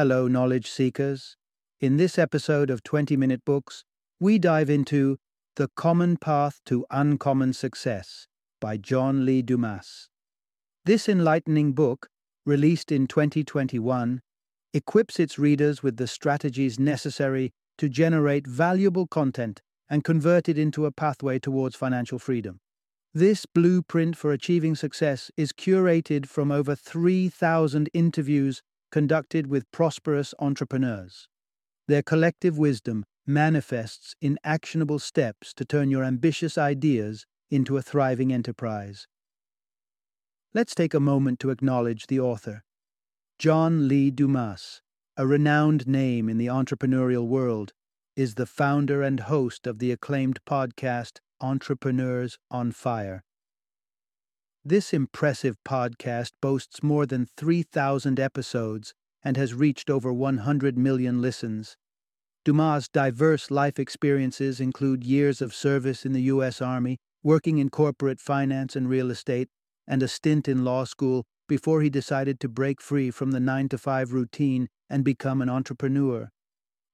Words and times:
Hello, 0.00 0.28
knowledge 0.28 0.70
seekers. 0.70 1.36
In 1.80 1.96
this 1.96 2.20
episode 2.20 2.70
of 2.70 2.84
20 2.84 3.16
Minute 3.16 3.44
Books, 3.44 3.82
we 4.20 4.38
dive 4.38 4.70
into 4.70 5.18
The 5.56 5.66
Common 5.74 6.16
Path 6.16 6.60
to 6.66 6.86
Uncommon 6.88 7.52
Success 7.52 8.28
by 8.60 8.76
John 8.76 9.24
Lee 9.26 9.42
Dumas. 9.42 10.08
This 10.84 11.08
enlightening 11.08 11.72
book, 11.72 12.10
released 12.46 12.92
in 12.92 13.08
2021, 13.08 14.20
equips 14.72 15.18
its 15.18 15.36
readers 15.36 15.82
with 15.82 15.96
the 15.96 16.06
strategies 16.06 16.78
necessary 16.78 17.50
to 17.78 17.88
generate 17.88 18.46
valuable 18.46 19.08
content 19.08 19.62
and 19.90 20.04
convert 20.04 20.48
it 20.48 20.56
into 20.56 20.86
a 20.86 20.92
pathway 20.92 21.40
towards 21.40 21.74
financial 21.74 22.20
freedom. 22.20 22.60
This 23.12 23.46
blueprint 23.46 24.16
for 24.16 24.30
achieving 24.30 24.76
success 24.76 25.32
is 25.36 25.52
curated 25.52 26.26
from 26.26 26.52
over 26.52 26.76
3,000 26.76 27.90
interviews 27.92 28.62
conducted 28.90 29.46
with 29.46 29.70
prosperous 29.70 30.34
entrepreneurs. 30.38 31.28
Their 31.86 32.02
collective 32.02 32.58
wisdom 32.58 33.04
manifests 33.26 34.14
in 34.20 34.38
actionable 34.42 34.98
steps 34.98 35.52
to 35.54 35.64
turn 35.64 35.90
your 35.90 36.04
ambitious 36.04 36.56
ideas 36.56 37.26
into 37.50 37.76
a 37.76 37.82
thriving 37.82 38.32
enterprise. 38.32 39.06
Let's 40.54 40.74
take 40.74 40.94
a 40.94 41.00
moment 41.00 41.40
to 41.40 41.50
acknowledge 41.50 42.06
the 42.06 42.20
author. 42.20 42.62
John 43.38 43.86
Lee 43.86 44.10
Dumas, 44.10 44.82
a 45.16 45.26
renowned 45.26 45.86
name 45.86 46.28
in 46.28 46.38
the 46.38 46.46
entrepreneurial 46.46 47.26
world, 47.26 47.72
is 48.16 48.34
the 48.34 48.46
founder 48.46 49.02
and 49.02 49.20
host 49.20 49.66
of 49.66 49.78
the 49.78 49.92
acclaimed 49.92 50.40
podcast 50.48 51.18
Entrepreneurs 51.40 52.38
on 52.50 52.72
Fire. 52.72 53.22
This 54.68 54.92
impressive 54.92 55.56
podcast 55.64 56.32
boasts 56.42 56.82
more 56.82 57.06
than 57.06 57.26
3,000 57.38 58.20
episodes 58.20 58.92
and 59.24 59.34
has 59.38 59.54
reached 59.54 59.88
over 59.88 60.12
100 60.12 60.76
million 60.76 61.22
listens. 61.22 61.78
Dumas' 62.44 62.86
diverse 62.86 63.50
life 63.50 63.78
experiences 63.78 64.60
include 64.60 65.04
years 65.04 65.40
of 65.40 65.54
service 65.54 66.04
in 66.04 66.12
the 66.12 66.20
U.S. 66.24 66.60
Army, 66.60 66.98
working 67.22 67.56
in 67.56 67.70
corporate 67.70 68.20
finance 68.20 68.76
and 68.76 68.90
real 68.90 69.10
estate, 69.10 69.48
and 69.86 70.02
a 70.02 70.06
stint 70.06 70.48
in 70.48 70.64
law 70.64 70.84
school 70.84 71.24
before 71.48 71.80
he 71.80 71.88
decided 71.88 72.38
to 72.40 72.46
break 72.46 72.82
free 72.82 73.10
from 73.10 73.30
the 73.30 73.40
9 73.40 73.70
to 73.70 73.78
5 73.78 74.12
routine 74.12 74.68
and 74.90 75.02
become 75.02 75.40
an 75.40 75.48
entrepreneur. 75.48 76.28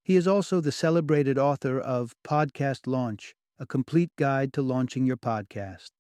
He 0.05 0.15
is 0.15 0.29
also 0.29 0.61
the 0.61 0.71
celebrated 0.71 1.39
author 1.39 1.81
of 1.81 2.15
Podcast 2.25 2.87
Launch, 2.87 3.35
a 3.59 3.67
complete 3.67 4.13
guide 4.17 4.53
to 4.53 4.63
launching 4.63 5.07
your 5.07 5.17
podcast. 5.17 5.91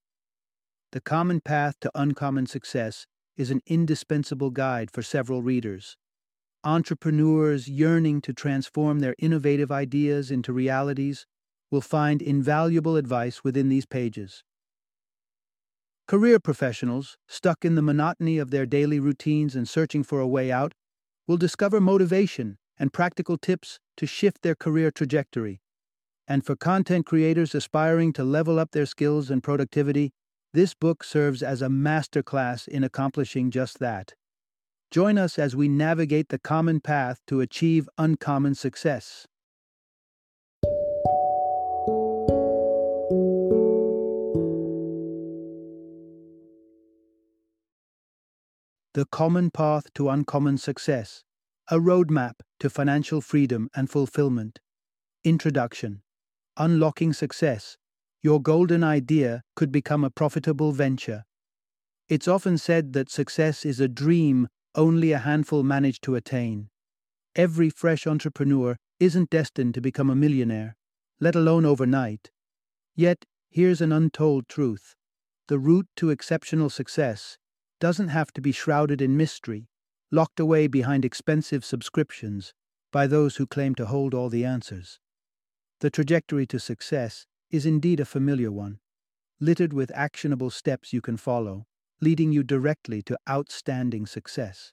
The 0.94 1.00
Common 1.00 1.40
Path 1.40 1.80
to 1.80 1.90
Uncommon 1.96 2.46
Success 2.46 3.08
is 3.36 3.50
an 3.50 3.62
indispensable 3.66 4.50
guide 4.50 4.92
for 4.92 5.02
several 5.02 5.42
readers. 5.42 5.96
Entrepreneurs 6.62 7.66
yearning 7.66 8.20
to 8.20 8.32
transform 8.32 9.00
their 9.00 9.16
innovative 9.18 9.72
ideas 9.72 10.30
into 10.30 10.52
realities 10.52 11.26
will 11.68 11.80
find 11.80 12.22
invaluable 12.22 12.94
advice 12.94 13.42
within 13.42 13.68
these 13.68 13.86
pages. 13.86 14.44
Career 16.06 16.38
professionals, 16.38 17.16
stuck 17.26 17.64
in 17.64 17.74
the 17.74 17.82
monotony 17.82 18.38
of 18.38 18.52
their 18.52 18.64
daily 18.64 19.00
routines 19.00 19.56
and 19.56 19.68
searching 19.68 20.04
for 20.04 20.20
a 20.20 20.28
way 20.28 20.52
out, 20.52 20.74
will 21.26 21.36
discover 21.36 21.80
motivation 21.80 22.56
and 22.78 22.92
practical 22.92 23.36
tips 23.36 23.80
to 23.96 24.06
shift 24.06 24.42
their 24.42 24.54
career 24.54 24.92
trajectory. 24.92 25.60
And 26.28 26.46
for 26.46 26.54
content 26.54 27.04
creators 27.04 27.52
aspiring 27.52 28.12
to 28.12 28.22
level 28.22 28.60
up 28.60 28.70
their 28.70 28.86
skills 28.86 29.28
and 29.28 29.42
productivity, 29.42 30.12
this 30.54 30.72
book 30.72 31.02
serves 31.02 31.42
as 31.42 31.60
a 31.60 31.66
masterclass 31.66 32.68
in 32.68 32.84
accomplishing 32.84 33.50
just 33.50 33.80
that. 33.80 34.14
Join 34.92 35.18
us 35.18 35.36
as 35.36 35.56
we 35.56 35.68
navigate 35.68 36.28
the 36.28 36.38
common 36.38 36.80
path 36.80 37.18
to 37.26 37.40
achieve 37.40 37.88
uncommon 37.98 38.54
success. 38.54 39.26
The 48.94 49.06
Common 49.10 49.50
Path 49.50 49.92
to 49.94 50.08
Uncommon 50.08 50.56
Success 50.56 51.24
A 51.68 51.78
Roadmap 51.78 52.34
to 52.60 52.70
Financial 52.70 53.20
Freedom 53.20 53.68
and 53.74 53.90
Fulfillment. 53.90 54.60
Introduction 55.24 56.02
Unlocking 56.56 57.12
Success 57.12 57.76
your 58.24 58.40
golden 58.40 58.82
idea 58.82 59.42
could 59.54 59.70
become 59.70 60.02
a 60.02 60.08
profitable 60.08 60.72
venture. 60.72 61.24
It's 62.08 62.26
often 62.26 62.56
said 62.56 62.94
that 62.94 63.10
success 63.10 63.66
is 63.66 63.80
a 63.80 63.86
dream 63.86 64.48
only 64.74 65.12
a 65.12 65.18
handful 65.18 65.62
manage 65.62 66.00
to 66.00 66.14
attain. 66.14 66.70
Every 67.36 67.68
fresh 67.68 68.06
entrepreneur 68.06 68.76
isn't 68.98 69.28
destined 69.28 69.74
to 69.74 69.82
become 69.82 70.08
a 70.08 70.16
millionaire, 70.16 70.74
let 71.20 71.34
alone 71.34 71.66
overnight. 71.66 72.30
Yet, 72.96 73.26
here's 73.50 73.82
an 73.82 73.92
untold 73.92 74.48
truth 74.48 74.94
the 75.48 75.58
route 75.58 75.88
to 75.96 76.08
exceptional 76.08 76.70
success 76.70 77.36
doesn't 77.78 78.08
have 78.08 78.32
to 78.32 78.40
be 78.40 78.52
shrouded 78.52 79.02
in 79.02 79.18
mystery, 79.18 79.68
locked 80.10 80.40
away 80.40 80.66
behind 80.66 81.04
expensive 81.04 81.62
subscriptions 81.62 82.54
by 82.90 83.06
those 83.06 83.36
who 83.36 83.46
claim 83.46 83.74
to 83.74 83.84
hold 83.84 84.14
all 84.14 84.30
the 84.30 84.46
answers. 84.46 84.98
The 85.80 85.90
trajectory 85.90 86.46
to 86.46 86.58
success 86.58 87.26
is 87.54 87.64
indeed 87.64 88.00
a 88.00 88.04
familiar 88.04 88.50
one, 88.50 88.80
littered 89.38 89.72
with 89.72 89.92
actionable 89.94 90.50
steps 90.50 90.92
you 90.92 91.00
can 91.00 91.16
follow, 91.16 91.66
leading 92.00 92.32
you 92.32 92.42
directly 92.42 93.00
to 93.00 93.16
outstanding 93.30 94.06
success. 94.06 94.72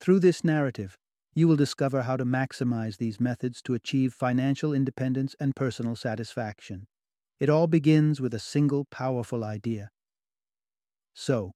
Through 0.00 0.20
this 0.20 0.42
narrative, 0.42 0.96
you 1.34 1.46
will 1.46 1.56
discover 1.56 2.00
how 2.02 2.16
to 2.16 2.24
maximize 2.24 2.96
these 2.96 3.20
methods 3.20 3.60
to 3.62 3.74
achieve 3.74 4.14
financial 4.14 4.72
independence 4.72 5.36
and 5.38 5.54
personal 5.54 5.94
satisfaction. 5.94 6.86
It 7.38 7.50
all 7.50 7.66
begins 7.66 8.22
with 8.22 8.32
a 8.32 8.38
single 8.38 8.86
powerful 8.86 9.44
idea. 9.44 9.90
So, 11.12 11.52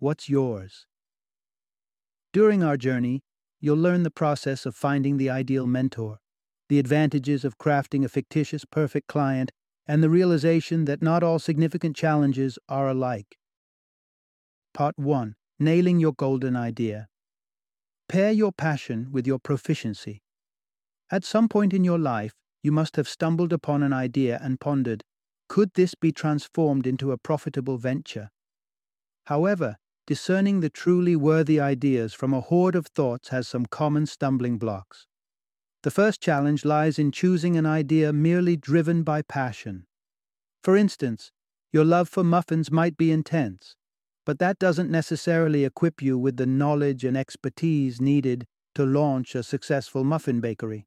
what's 0.00 0.28
yours? 0.28 0.86
During 2.32 2.64
our 2.64 2.76
journey, 2.76 3.20
you'll 3.60 3.76
learn 3.76 4.02
the 4.02 4.10
process 4.10 4.66
of 4.66 4.74
finding 4.74 5.18
the 5.18 5.30
ideal 5.30 5.68
mentor, 5.68 6.18
the 6.68 6.80
advantages 6.80 7.44
of 7.44 7.58
crafting 7.58 8.04
a 8.04 8.08
fictitious 8.08 8.64
perfect 8.64 9.06
client, 9.06 9.52
and 9.88 10.02
the 10.02 10.10
realization 10.10 10.84
that 10.84 11.02
not 11.02 11.22
all 11.22 11.38
significant 11.38 11.96
challenges 11.96 12.58
are 12.68 12.88
alike. 12.88 13.38
Part 14.74 14.98
1 14.98 15.34
Nailing 15.58 15.98
Your 15.98 16.12
Golden 16.12 16.54
Idea. 16.54 17.08
Pair 18.08 18.30
your 18.30 18.52
passion 18.52 19.08
with 19.10 19.26
your 19.26 19.40
proficiency. 19.40 20.22
At 21.10 21.24
some 21.24 21.48
point 21.48 21.74
in 21.74 21.82
your 21.82 21.98
life, 21.98 22.34
you 22.62 22.70
must 22.70 22.94
have 22.94 23.08
stumbled 23.08 23.52
upon 23.52 23.82
an 23.82 23.92
idea 23.92 24.38
and 24.40 24.60
pondered, 24.60 25.02
could 25.48 25.70
this 25.74 25.96
be 25.96 26.12
transformed 26.12 26.86
into 26.86 27.10
a 27.10 27.18
profitable 27.18 27.78
venture? 27.78 28.30
However, 29.26 29.76
discerning 30.06 30.60
the 30.60 30.70
truly 30.70 31.16
worthy 31.16 31.58
ideas 31.58 32.14
from 32.14 32.32
a 32.32 32.40
horde 32.40 32.76
of 32.76 32.86
thoughts 32.86 33.30
has 33.30 33.48
some 33.48 33.66
common 33.66 34.06
stumbling 34.06 34.58
blocks. 34.58 35.07
The 35.88 35.94
first 35.94 36.20
challenge 36.20 36.66
lies 36.66 36.98
in 36.98 37.12
choosing 37.12 37.56
an 37.56 37.64
idea 37.64 38.12
merely 38.12 38.58
driven 38.58 39.04
by 39.04 39.22
passion. 39.22 39.86
For 40.62 40.76
instance, 40.76 41.32
your 41.72 41.86
love 41.86 42.10
for 42.10 42.22
muffins 42.22 42.70
might 42.70 42.98
be 42.98 43.10
intense, 43.10 43.74
but 44.26 44.38
that 44.38 44.58
doesn't 44.58 44.90
necessarily 44.90 45.64
equip 45.64 46.02
you 46.02 46.18
with 46.18 46.36
the 46.36 46.44
knowledge 46.44 47.06
and 47.06 47.16
expertise 47.16 48.02
needed 48.02 48.46
to 48.74 48.84
launch 48.84 49.34
a 49.34 49.42
successful 49.42 50.04
muffin 50.04 50.42
bakery. 50.42 50.86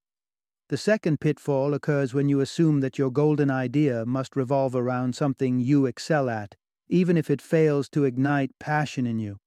The 0.70 0.78
second 0.78 1.20
pitfall 1.20 1.74
occurs 1.74 2.14
when 2.14 2.30
you 2.30 2.40
assume 2.40 2.82
that 2.82 3.00
your 3.00 3.10
golden 3.10 3.50
idea 3.50 4.06
must 4.06 4.36
revolve 4.36 4.76
around 4.76 5.16
something 5.16 5.60
you 5.60 5.88
excel 5.88 6.30
at, 6.30 6.54
even 6.90 7.18
if 7.18 7.32
it 7.32 7.42
fails 7.42 7.90
to 7.90 8.04
ignite 8.04 8.52
passion 8.60 9.08
in 9.08 9.18
you. 9.18 9.38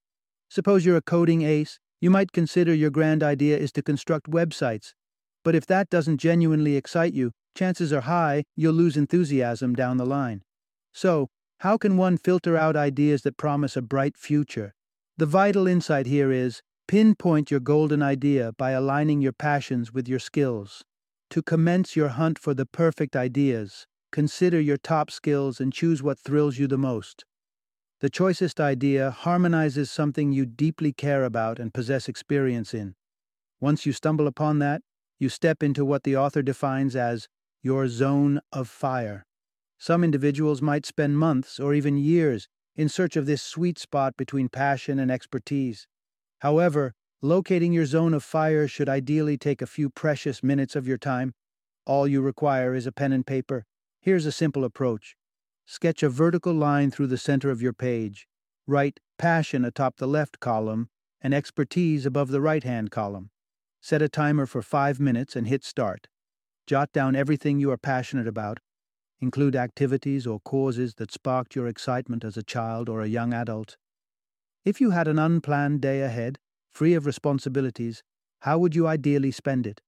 Suppose 0.48 0.84
you're 0.84 0.96
a 0.96 1.00
coding 1.00 1.42
ace, 1.42 1.78
you 2.00 2.10
might 2.10 2.32
consider 2.32 2.74
your 2.74 2.90
grand 2.90 3.22
idea 3.22 3.56
is 3.56 3.70
to 3.70 3.82
construct 3.82 4.28
websites, 4.28 4.94
but 5.44 5.54
if 5.54 5.66
that 5.66 5.90
doesn't 5.90 6.18
genuinely 6.18 6.74
excite 6.74 7.14
you, 7.14 7.30
chances 7.54 7.92
are 7.92 8.00
high 8.00 8.44
you'll 8.56 8.74
lose 8.74 8.96
enthusiasm 8.96 9.74
down 9.74 9.98
the 9.98 10.06
line. 10.06 10.42
So, 10.92 11.28
how 11.58 11.76
can 11.76 11.96
one 11.96 12.16
filter 12.16 12.56
out 12.56 12.76
ideas 12.76 13.22
that 13.22 13.36
promise 13.36 13.76
a 13.76 13.82
bright 13.82 14.16
future? 14.16 14.74
The 15.16 15.26
vital 15.26 15.68
insight 15.68 16.06
here 16.06 16.32
is 16.32 16.60
pinpoint 16.88 17.50
your 17.50 17.60
golden 17.60 18.02
idea 18.02 18.52
by 18.58 18.72
aligning 18.72 19.20
your 19.20 19.32
passions 19.32 19.92
with 19.92 20.08
your 20.08 20.18
skills. 20.18 20.82
To 21.30 21.42
commence 21.42 21.96
your 21.96 22.08
hunt 22.08 22.38
for 22.38 22.54
the 22.54 22.66
perfect 22.66 23.16
ideas, 23.16 23.86
consider 24.12 24.60
your 24.60 24.76
top 24.76 25.10
skills 25.10 25.60
and 25.60 25.72
choose 25.72 26.02
what 26.02 26.18
thrills 26.18 26.58
you 26.58 26.66
the 26.66 26.78
most. 26.78 27.24
The 28.00 28.10
choicest 28.10 28.60
idea 28.60 29.10
harmonizes 29.10 29.90
something 29.90 30.32
you 30.32 30.46
deeply 30.46 30.92
care 30.92 31.24
about 31.24 31.58
and 31.58 31.72
possess 31.72 32.08
experience 32.08 32.74
in. 32.74 32.94
Once 33.60 33.86
you 33.86 33.92
stumble 33.92 34.26
upon 34.26 34.58
that, 34.58 34.82
you 35.18 35.28
step 35.28 35.62
into 35.62 35.84
what 35.84 36.02
the 36.02 36.16
author 36.16 36.42
defines 36.42 36.96
as 36.96 37.28
your 37.62 37.88
zone 37.88 38.40
of 38.52 38.68
fire. 38.68 39.24
Some 39.78 40.04
individuals 40.04 40.62
might 40.62 40.86
spend 40.86 41.18
months 41.18 41.58
or 41.58 41.74
even 41.74 41.96
years 41.96 42.48
in 42.76 42.88
search 42.88 43.16
of 43.16 43.26
this 43.26 43.42
sweet 43.42 43.78
spot 43.78 44.16
between 44.16 44.48
passion 44.48 44.98
and 44.98 45.10
expertise. 45.10 45.86
However, 46.40 46.94
Locating 47.24 47.72
your 47.72 47.86
zone 47.86 48.12
of 48.12 48.22
fire 48.22 48.68
should 48.68 48.90
ideally 48.90 49.38
take 49.38 49.62
a 49.62 49.66
few 49.66 49.88
precious 49.88 50.42
minutes 50.42 50.76
of 50.76 50.86
your 50.86 50.98
time. 50.98 51.32
All 51.86 52.06
you 52.06 52.20
require 52.20 52.74
is 52.74 52.86
a 52.86 52.92
pen 52.92 53.12
and 53.12 53.26
paper. 53.26 53.64
Here's 53.98 54.26
a 54.26 54.30
simple 54.30 54.62
approach 54.62 55.16
sketch 55.64 56.02
a 56.02 56.10
vertical 56.10 56.52
line 56.52 56.90
through 56.90 57.06
the 57.06 57.16
center 57.16 57.48
of 57.48 57.62
your 57.62 57.72
page. 57.72 58.28
Write 58.66 59.00
passion 59.16 59.64
atop 59.64 59.96
the 59.96 60.06
left 60.06 60.38
column 60.38 60.90
and 61.22 61.32
expertise 61.32 62.04
above 62.04 62.28
the 62.28 62.42
right 62.42 62.62
hand 62.62 62.90
column. 62.90 63.30
Set 63.84 64.00
a 64.00 64.08
timer 64.08 64.46
for 64.46 64.62
five 64.62 64.98
minutes 64.98 65.36
and 65.36 65.46
hit 65.46 65.62
start. 65.62 66.08
Jot 66.66 66.90
down 66.94 67.14
everything 67.14 67.58
you 67.58 67.70
are 67.70 67.76
passionate 67.76 68.26
about. 68.26 68.58
Include 69.20 69.54
activities 69.54 70.26
or 70.26 70.40
causes 70.40 70.94
that 70.94 71.12
sparked 71.12 71.54
your 71.54 71.66
excitement 71.66 72.24
as 72.24 72.38
a 72.38 72.42
child 72.42 72.88
or 72.88 73.02
a 73.02 73.08
young 73.08 73.34
adult. 73.34 73.76
If 74.64 74.80
you 74.80 74.92
had 74.92 75.06
an 75.06 75.18
unplanned 75.18 75.82
day 75.82 76.00
ahead, 76.00 76.38
free 76.72 76.94
of 76.94 77.04
responsibilities, 77.04 78.02
how 78.40 78.58
would 78.58 78.74
you 78.74 78.86
ideally 78.86 79.30
spend 79.30 79.66
it? 79.66 79.82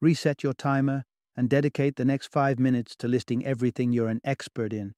Reset 0.00 0.42
your 0.42 0.54
timer 0.54 1.04
and 1.36 1.50
dedicate 1.50 1.96
the 1.96 2.06
next 2.06 2.32
five 2.32 2.58
minutes 2.58 2.96
to 2.96 3.08
listing 3.08 3.44
everything 3.44 3.92
you're 3.92 4.08
an 4.08 4.22
expert 4.24 4.72
in. 4.72 4.94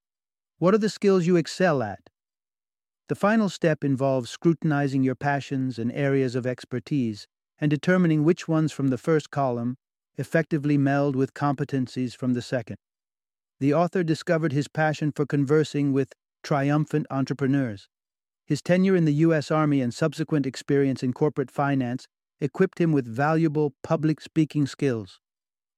What 0.58 0.72
are 0.72 0.78
the 0.78 0.88
skills 0.88 1.26
you 1.26 1.34
excel 1.34 1.82
at? 1.82 2.10
The 3.08 3.16
final 3.16 3.48
step 3.48 3.82
involves 3.82 4.30
scrutinizing 4.30 5.02
your 5.02 5.16
passions 5.16 5.80
and 5.80 5.90
areas 5.90 6.36
of 6.36 6.46
expertise 6.46 7.26
and 7.60 7.70
determining 7.70 8.24
which 8.24 8.48
ones 8.48 8.72
from 8.72 8.88
the 8.88 8.98
first 8.98 9.30
column 9.30 9.76
effectively 10.16 10.76
meld 10.76 11.14
with 11.14 11.34
competencies 11.34 12.16
from 12.16 12.32
the 12.32 12.42
second. 12.42 12.76
The 13.60 13.74
author 13.74 14.02
discovered 14.02 14.52
his 14.52 14.68
passion 14.68 15.12
for 15.14 15.26
conversing 15.26 15.92
with 15.92 16.12
triumphant 16.42 17.06
entrepreneurs. 17.10 17.88
His 18.46 18.62
tenure 18.62 18.96
in 18.96 19.04
the 19.04 19.14
U.S. 19.26 19.50
Army 19.50 19.80
and 19.80 19.94
subsequent 19.94 20.46
experience 20.46 21.02
in 21.02 21.12
corporate 21.12 21.50
finance 21.50 22.06
equipped 22.40 22.80
him 22.80 22.90
with 22.90 23.06
valuable 23.06 23.74
public 23.82 24.20
speaking 24.20 24.66
skills. 24.66 25.20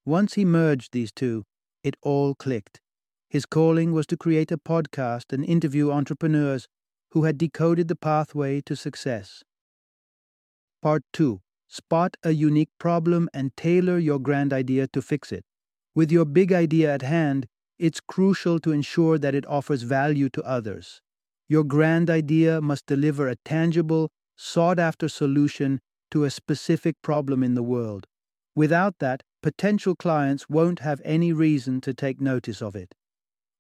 Once 0.07 0.35
he 0.35 0.45
merged 0.45 0.93
these 0.93 1.13
two, 1.13 1.45
it 1.83 1.97
all 2.03 2.35
clicked. 2.35 2.81
His 3.29 3.45
calling 3.45 3.93
was 3.93 4.07
to 4.07 4.17
create 4.17 4.51
a 4.51 4.59
podcast 4.59 5.33
and 5.33 5.45
interview 5.45 5.91
entrepreneurs 5.91 6.69
who 7.11 7.25
had 7.25 7.37
decoded 7.37 7.89
the 7.89 7.97
pathway 7.97 8.61
to 8.63 8.75
success. 8.75 9.43
Part 10.81 11.03
2 11.13 11.42
Spot 11.73 12.19
a 12.23 12.33
unique 12.33 12.69
problem 12.79 13.31
and 13.33 13.57
tailor 13.57 13.97
your 13.97 14.19
grand 14.19 14.53
idea 14.53 14.87
to 14.89 15.01
fix 15.01 15.33
it. 15.33 15.43
With 15.95 16.13
your 16.13 16.27
big 16.27 16.53
idea 16.53 16.93
at 16.93 17.01
hand, 17.01 17.47
it's 17.79 17.99
crucial 17.99 18.61
to 18.61 18.73
ensure 18.73 19.17
that 19.17 19.35
it 19.35 19.47
offers 19.47 19.81
value 19.81 20.29
to 20.35 20.43
others. 20.43 21.01
Your 21.49 21.65
grand 21.65 22.11
idea 22.11 22.61
must 22.61 22.85
deliver 22.85 23.27
a 23.27 23.37
tangible, 23.37 24.11
sought 24.37 24.79
after 24.79 25.09
solution 25.09 25.81
to 26.11 26.25
a 26.25 26.31
specific 26.31 26.97
problem 27.01 27.43
in 27.43 27.55
the 27.55 27.63
world. 27.63 28.07
Without 28.55 28.99
that, 28.99 29.23
potential 29.43 29.97
clients 29.97 30.51
won't 30.51 30.81
have 30.81 31.01
any 31.07 31.33
reason 31.33 31.81
to 31.81 31.95
take 31.95 32.21
notice 32.21 32.61
of 32.61 32.77
it. 32.77 32.95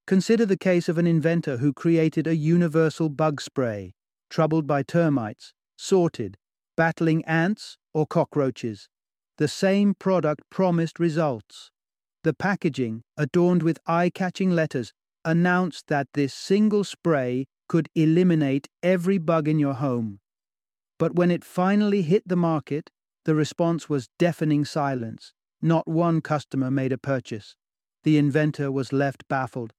Consider 0.06 0.44
the 0.44 0.58
case 0.58 0.86
of 0.90 0.98
an 0.98 1.06
inventor 1.06 1.56
who 1.56 1.72
created 1.72 2.26
a 2.26 2.36
universal 2.36 3.08
bug 3.08 3.40
spray, 3.40 3.94
troubled 4.28 4.66
by 4.66 4.82
termites, 4.82 5.54
sorted, 5.78 6.36
battling 6.76 7.24
ants 7.24 7.78
or 7.92 8.06
cockroaches. 8.06 8.88
The 9.38 9.48
same 9.48 9.94
product 9.94 10.42
promised 10.50 10.98
results. 10.98 11.70
The 12.24 12.34
packaging, 12.34 13.02
adorned 13.16 13.62
with 13.62 13.78
eye 13.86 14.10
catching 14.14 14.50
letters, 14.50 14.92
announced 15.24 15.88
that 15.88 16.08
this 16.14 16.34
single 16.34 16.84
spray 16.84 17.46
could 17.68 17.88
eliminate 17.94 18.68
every 18.82 19.18
bug 19.18 19.48
in 19.48 19.58
your 19.58 19.74
home. 19.74 20.20
But 20.98 21.14
when 21.14 21.30
it 21.30 21.44
finally 21.44 22.02
hit 22.02 22.22
the 22.26 22.36
market, 22.36 22.90
the 23.24 23.34
response 23.34 23.88
was 23.88 24.08
deafening 24.18 24.64
silence. 24.64 25.32
Not 25.60 25.86
one 25.88 26.20
customer 26.20 26.70
made 26.70 26.92
a 26.92 26.98
purchase. 26.98 27.56
The 28.04 28.18
inventor 28.18 28.70
was 28.70 28.92
left 28.92 29.26
baffled. 29.28 29.72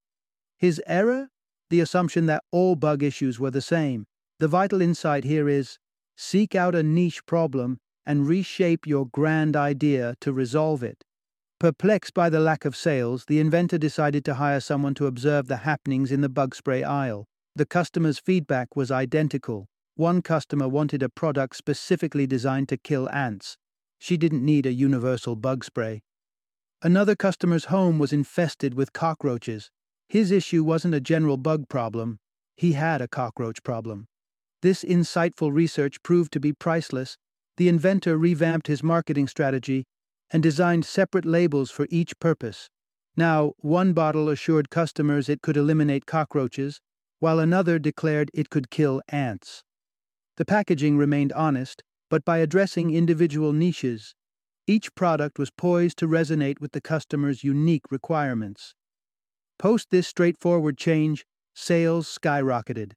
His 0.58 0.82
error? 0.88 1.30
The 1.70 1.82
assumption 1.82 2.26
that 2.28 2.44
all 2.52 2.76
bug 2.76 3.04
issues 3.04 3.40
were 3.40 3.52
the 3.52 3.62
same. 3.62 4.06
The 4.40 4.48
vital 4.48 4.82
insight 4.82 5.24
here 5.24 5.50
is 5.50 5.78
seek 6.16 6.56
out 6.56 6.76
a 6.76 6.84
niche 6.84 7.26
problem 7.26 7.80
and 8.06 8.28
reshape 8.28 8.86
your 8.86 9.08
grand 9.08 9.56
idea 9.56 10.16
to 10.22 10.34
resolve 10.34 10.84
it. 10.84 11.04
Perplexed 11.60 12.14
by 12.14 12.30
the 12.30 12.40
lack 12.40 12.66
of 12.66 12.76
sales, 12.76 13.26
the 13.26 13.40
inventor 13.40 13.78
decided 13.78 14.26
to 14.26 14.34
hire 14.34 14.60
someone 14.60 14.94
to 14.96 15.08
observe 15.08 15.48
the 15.48 15.58
happenings 15.58 16.12
in 16.12 16.22
the 16.22 16.30
bug 16.30 16.54
spray 16.54 16.84
aisle. 16.84 17.26
The 17.56 17.66
customer's 17.66 18.20
feedback 18.20 18.76
was 18.76 18.92
identical. 18.92 19.68
One 19.96 20.22
customer 20.22 20.68
wanted 20.68 21.04
a 21.04 21.10
product 21.10 21.56
specifically 21.56 22.28
designed 22.28 22.68
to 22.70 22.78
kill 22.78 23.10
ants. 23.12 23.58
She 24.00 24.18
didn't 24.18 24.44
need 24.44 24.66
a 24.66 24.74
universal 24.74 25.36
bug 25.36 25.64
spray. 25.64 26.02
Another 26.82 27.16
customer's 27.16 27.66
home 27.66 27.98
was 27.98 28.12
infested 28.12 28.74
with 28.74 28.92
cockroaches. 28.92 29.72
His 30.10 30.32
issue 30.32 30.64
wasn't 30.64 30.96
a 30.96 31.00
general 31.00 31.38
bug 31.38 31.70
problem, 31.70 32.20
he 32.58 32.74
had 32.74 33.02
a 33.02 33.08
cockroach 33.08 33.64
problem. 33.64 34.08
This 34.64 34.86
insightful 34.86 35.54
research 35.54 36.02
proved 36.04 36.32
to 36.32 36.40
be 36.40 36.54
priceless. 36.54 37.18
The 37.58 37.68
inventor 37.68 38.18
revamped 38.18 38.68
his 38.68 38.82
marketing 38.82 39.28
strategy 39.28 39.84
and 40.32 40.42
designed 40.42 40.86
separate 40.86 41.26
labels 41.26 41.70
for 41.70 41.86
each 41.90 42.18
purpose. 42.18 42.70
Now, 43.18 43.56
one 43.58 43.92
bottle 43.92 44.30
assured 44.30 44.70
customers 44.70 45.28
it 45.28 45.42
could 45.42 45.58
eliminate 45.58 46.06
cockroaches, 46.06 46.80
while 47.20 47.40
another 47.40 47.78
declared 47.78 48.32
it 48.34 48.50
could 48.50 48.70
kill 48.70 49.02
ants. 49.10 49.66
The 50.38 50.46
packaging 50.46 50.98
remained 50.98 51.34
honest, 51.34 51.84
but 52.10 52.24
by 52.24 52.38
addressing 52.38 52.90
individual 52.90 53.52
niches, 53.52 54.16
each 54.66 54.96
product 54.96 55.38
was 55.38 55.52
poised 55.52 55.98
to 55.98 56.08
resonate 56.08 56.62
with 56.62 56.72
the 56.72 56.80
customer's 56.80 57.44
unique 57.44 57.92
requirements. 57.92 58.76
Post 59.60 59.90
this 59.92 60.08
straightforward 60.08 60.78
change, 60.78 61.26
sales 61.54 62.08
skyrocketed. 62.08 62.94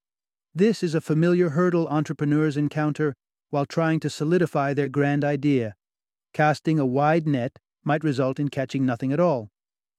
This 0.57 0.83
is 0.83 0.95
a 0.95 1.03
familiar 1.03 1.51
hurdle 1.51 1.87
entrepreneurs 1.89 2.57
encounter 2.57 3.15
while 3.51 3.67
trying 3.67 4.01
to 4.01 4.09
solidify 4.09 4.73
their 4.73 4.89
grand 4.89 5.23
idea. 5.23 5.75
Casting 6.33 6.79
a 6.79 6.87
wide 6.87 7.27
net 7.27 7.59
might 7.85 8.03
result 8.03 8.41
in 8.41 8.49
catching 8.49 8.87
nothing 8.87 9.13
at 9.13 9.21
all. 9.21 9.51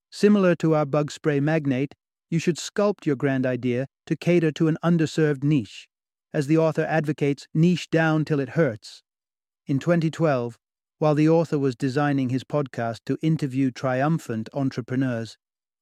Similar 0.09 0.55
to 0.55 0.73
our 0.73 0.87
bug 0.87 1.11
spray 1.11 1.39
magnate, 1.39 1.93
you 2.31 2.39
should 2.39 2.57
sculpt 2.57 3.05
your 3.05 3.15
grand 3.15 3.45
idea 3.45 3.85
to 4.07 4.15
cater 4.15 4.51
to 4.53 4.67
an 4.67 4.79
underserved 4.83 5.43
niche. 5.43 5.87
As 6.33 6.47
the 6.47 6.57
author 6.57 6.87
advocates, 6.89 7.45
niche 7.53 7.91
down 7.91 8.25
till 8.25 8.39
it 8.39 8.57
hurts. 8.57 9.03
In 9.67 9.77
2012, 9.77 10.57
while 10.97 11.13
the 11.13 11.29
author 11.29 11.59
was 11.59 11.75
designing 11.75 12.29
his 12.29 12.43
podcast 12.43 13.01
to 13.05 13.19
interview 13.21 13.69
triumphant 13.69 14.49
entrepreneurs, 14.55 15.37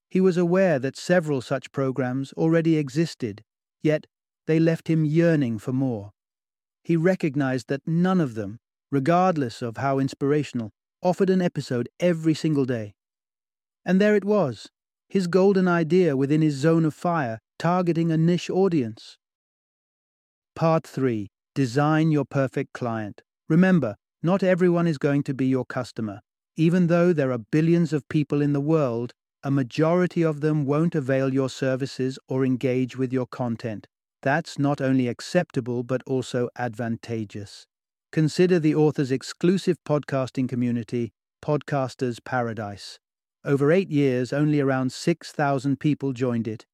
he 0.09 0.19
was 0.19 0.35
aware 0.35 0.79
that 0.79 0.97
several 0.97 1.39
such 1.39 1.71
programs 1.71 2.33
already 2.33 2.75
existed, 2.75 3.41
yet 3.81 4.05
they 4.47 4.59
left 4.59 4.87
him 4.87 5.05
yearning 5.05 5.59
for 5.59 5.73
more. 5.73 6.11
He 6.83 6.95
recognized 6.95 7.67
that 7.67 7.87
none 7.87 8.21
of 8.21 8.35
them, 8.35 8.59
regardless 8.91 9.61
of 9.61 9.77
how 9.77 9.99
inspirational, 9.99 10.71
offered 11.01 11.29
an 11.29 11.41
episode 11.41 11.89
every 11.99 12.33
single 12.33 12.65
day. 12.65 12.93
And 13.83 13.99
there 13.99 14.15
it 14.15 14.25
was, 14.25 14.69
his 15.09 15.27
golden 15.27 15.67
idea 15.67 16.17
within 16.17 16.41
his 16.41 16.55
zone 16.55 16.85
of 16.85 16.93
fire, 16.93 17.39
targeting 17.59 18.11
a 18.11 18.17
niche 18.17 18.49
audience. 18.49 19.17
Part 20.55 20.85
3 20.87 21.27
Design 21.53 22.11
your 22.11 22.25
perfect 22.25 22.73
client. 22.73 23.21
Remember, 23.47 23.95
not 24.21 24.43
everyone 24.43 24.87
is 24.87 24.97
going 24.97 25.23
to 25.23 25.33
be 25.33 25.45
your 25.45 25.65
customer. 25.65 26.21
Even 26.57 26.87
though 26.87 27.13
there 27.13 27.31
are 27.31 27.37
billions 27.37 27.93
of 27.93 28.07
people 28.09 28.41
in 28.41 28.53
the 28.53 28.61
world, 28.61 29.13
a 29.43 29.51
majority 29.51 30.23
of 30.23 30.41
them 30.41 30.65
won't 30.65 30.95
avail 30.95 31.33
your 31.33 31.49
services 31.49 32.17
or 32.27 32.43
engage 32.43 32.97
with 32.97 33.13
your 33.13 33.27
content. 33.27 33.87
That's 34.25 34.57
not 34.57 34.81
only 34.81 35.07
acceptable 35.07 35.83
but 35.83 36.01
also 36.07 36.49
advantageous. 36.57 37.67
Consider 38.11 38.57
the 38.57 38.73
author's 38.73 39.11
exclusive 39.11 39.77
podcasting 39.87 40.49
community, 40.49 41.13
Podcasters 41.43 42.17
Paradise. 42.25 42.97
Over 43.43 43.71
eight 43.71 43.91
years, 43.91 44.33
only 44.33 44.59
around 44.59 44.91
6,000 44.91 45.79
people 45.79 46.11
joined 46.11 46.47
it. 46.47 46.65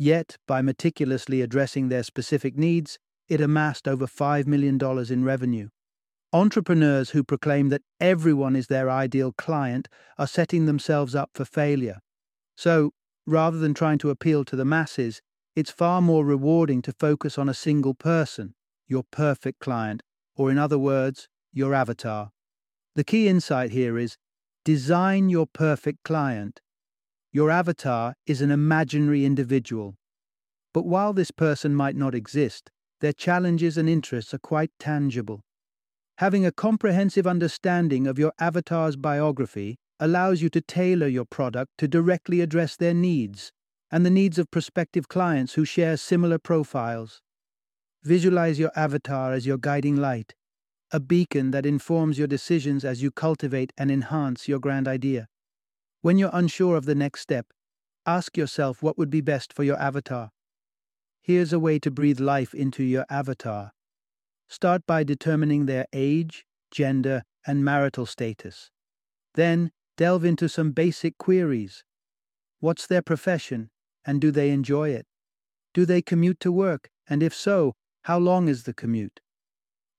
Yet, 0.00 0.36
by 0.48 0.62
meticulously 0.62 1.42
addressing 1.42 1.90
their 1.90 2.02
specific 2.02 2.58
needs, 2.58 2.98
it 3.28 3.40
amassed 3.40 3.86
over 3.86 4.08
$5 4.08 4.48
million 4.48 4.76
in 5.08 5.24
revenue. 5.24 5.68
Entrepreneurs 6.32 7.10
who 7.10 7.22
proclaim 7.22 7.68
that 7.68 7.82
everyone 8.00 8.56
is 8.56 8.66
their 8.66 8.90
ideal 8.90 9.30
client 9.30 9.86
are 10.18 10.26
setting 10.26 10.66
themselves 10.66 11.14
up 11.14 11.30
for 11.34 11.44
failure. 11.44 12.00
So, 12.56 12.90
rather 13.28 13.58
than 13.58 13.74
trying 13.74 13.98
to 13.98 14.10
appeal 14.10 14.44
to 14.46 14.56
the 14.56 14.64
masses, 14.64 15.22
it's 15.56 15.70
far 15.70 16.00
more 16.00 16.24
rewarding 16.24 16.82
to 16.82 16.92
focus 16.92 17.38
on 17.38 17.48
a 17.48 17.54
single 17.54 17.94
person, 17.94 18.54
your 18.86 19.02
perfect 19.10 19.58
client, 19.58 20.02
or 20.36 20.50
in 20.50 20.58
other 20.58 20.78
words, 20.78 21.28
your 21.52 21.74
avatar. 21.74 22.30
The 22.94 23.04
key 23.04 23.26
insight 23.26 23.72
here 23.72 23.98
is 23.98 24.16
Design 24.66 25.28
your 25.28 25.46
perfect 25.46 26.02
client. 26.02 26.60
Your 27.30 27.52
avatar 27.52 28.14
is 28.26 28.42
an 28.42 28.50
imaginary 28.50 29.24
individual. 29.24 29.94
But 30.74 30.86
while 30.86 31.12
this 31.12 31.30
person 31.30 31.72
might 31.72 31.94
not 31.94 32.16
exist, 32.16 32.72
their 33.00 33.12
challenges 33.12 33.78
and 33.78 33.88
interests 33.88 34.34
are 34.34 34.38
quite 34.38 34.72
tangible. 34.80 35.44
Having 36.18 36.46
a 36.46 36.50
comprehensive 36.50 37.28
understanding 37.28 38.08
of 38.08 38.18
your 38.18 38.32
avatar's 38.40 38.96
biography 38.96 39.76
allows 40.00 40.42
you 40.42 40.48
to 40.48 40.60
tailor 40.60 41.06
your 41.06 41.26
product 41.26 41.70
to 41.78 41.86
directly 41.86 42.40
address 42.40 42.74
their 42.74 42.92
needs 42.92 43.52
and 43.90 44.04
the 44.04 44.10
needs 44.10 44.38
of 44.38 44.50
prospective 44.50 45.08
clients 45.08 45.54
who 45.54 45.64
share 45.64 45.96
similar 45.96 46.38
profiles. 46.38 47.20
Visualize 48.02 48.58
your 48.58 48.70
avatar 48.76 49.32
as 49.32 49.46
your 49.46 49.58
guiding 49.58 49.96
light, 49.96 50.34
a 50.92 51.00
beacon 51.00 51.50
that 51.50 51.66
informs 51.66 52.18
your 52.18 52.28
decisions 52.28 52.84
as 52.84 53.02
you 53.02 53.10
cultivate 53.10 53.72
and 53.76 53.90
enhance 53.90 54.48
your 54.48 54.58
grand 54.58 54.86
idea. 54.86 55.28
When 56.02 56.18
you're 56.18 56.30
unsure 56.32 56.76
of 56.76 56.84
the 56.84 56.94
next 56.94 57.20
step, 57.20 57.46
ask 58.04 58.36
yourself 58.36 58.82
what 58.82 58.98
would 58.98 59.10
be 59.10 59.20
best 59.20 59.52
for 59.52 59.64
your 59.64 59.80
avatar. 59.80 60.30
Here's 61.20 61.52
a 61.52 61.58
way 61.58 61.78
to 61.80 61.90
breathe 61.90 62.20
life 62.20 62.54
into 62.54 62.82
your 62.84 63.04
avatar 63.10 63.72
Start 64.48 64.86
by 64.86 65.02
determining 65.02 65.66
their 65.66 65.86
age, 65.92 66.46
gender, 66.70 67.22
and 67.46 67.64
marital 67.64 68.06
status. 68.06 68.70
Then 69.34 69.72
delve 69.96 70.24
into 70.24 70.48
some 70.48 70.70
basic 70.70 71.18
queries. 71.18 71.84
What's 72.60 72.86
their 72.86 73.02
profession, 73.02 73.70
and 74.06 74.20
do 74.20 74.30
they 74.30 74.50
enjoy 74.50 74.90
it? 74.90 75.06
Do 75.74 75.84
they 75.84 76.00
commute 76.00 76.40
to 76.40 76.52
work, 76.52 76.88
and 77.08 77.22
if 77.22 77.34
so, 77.34 77.74
how 78.02 78.18
long 78.18 78.48
is 78.48 78.62
the 78.62 78.72
commute? 78.72 79.20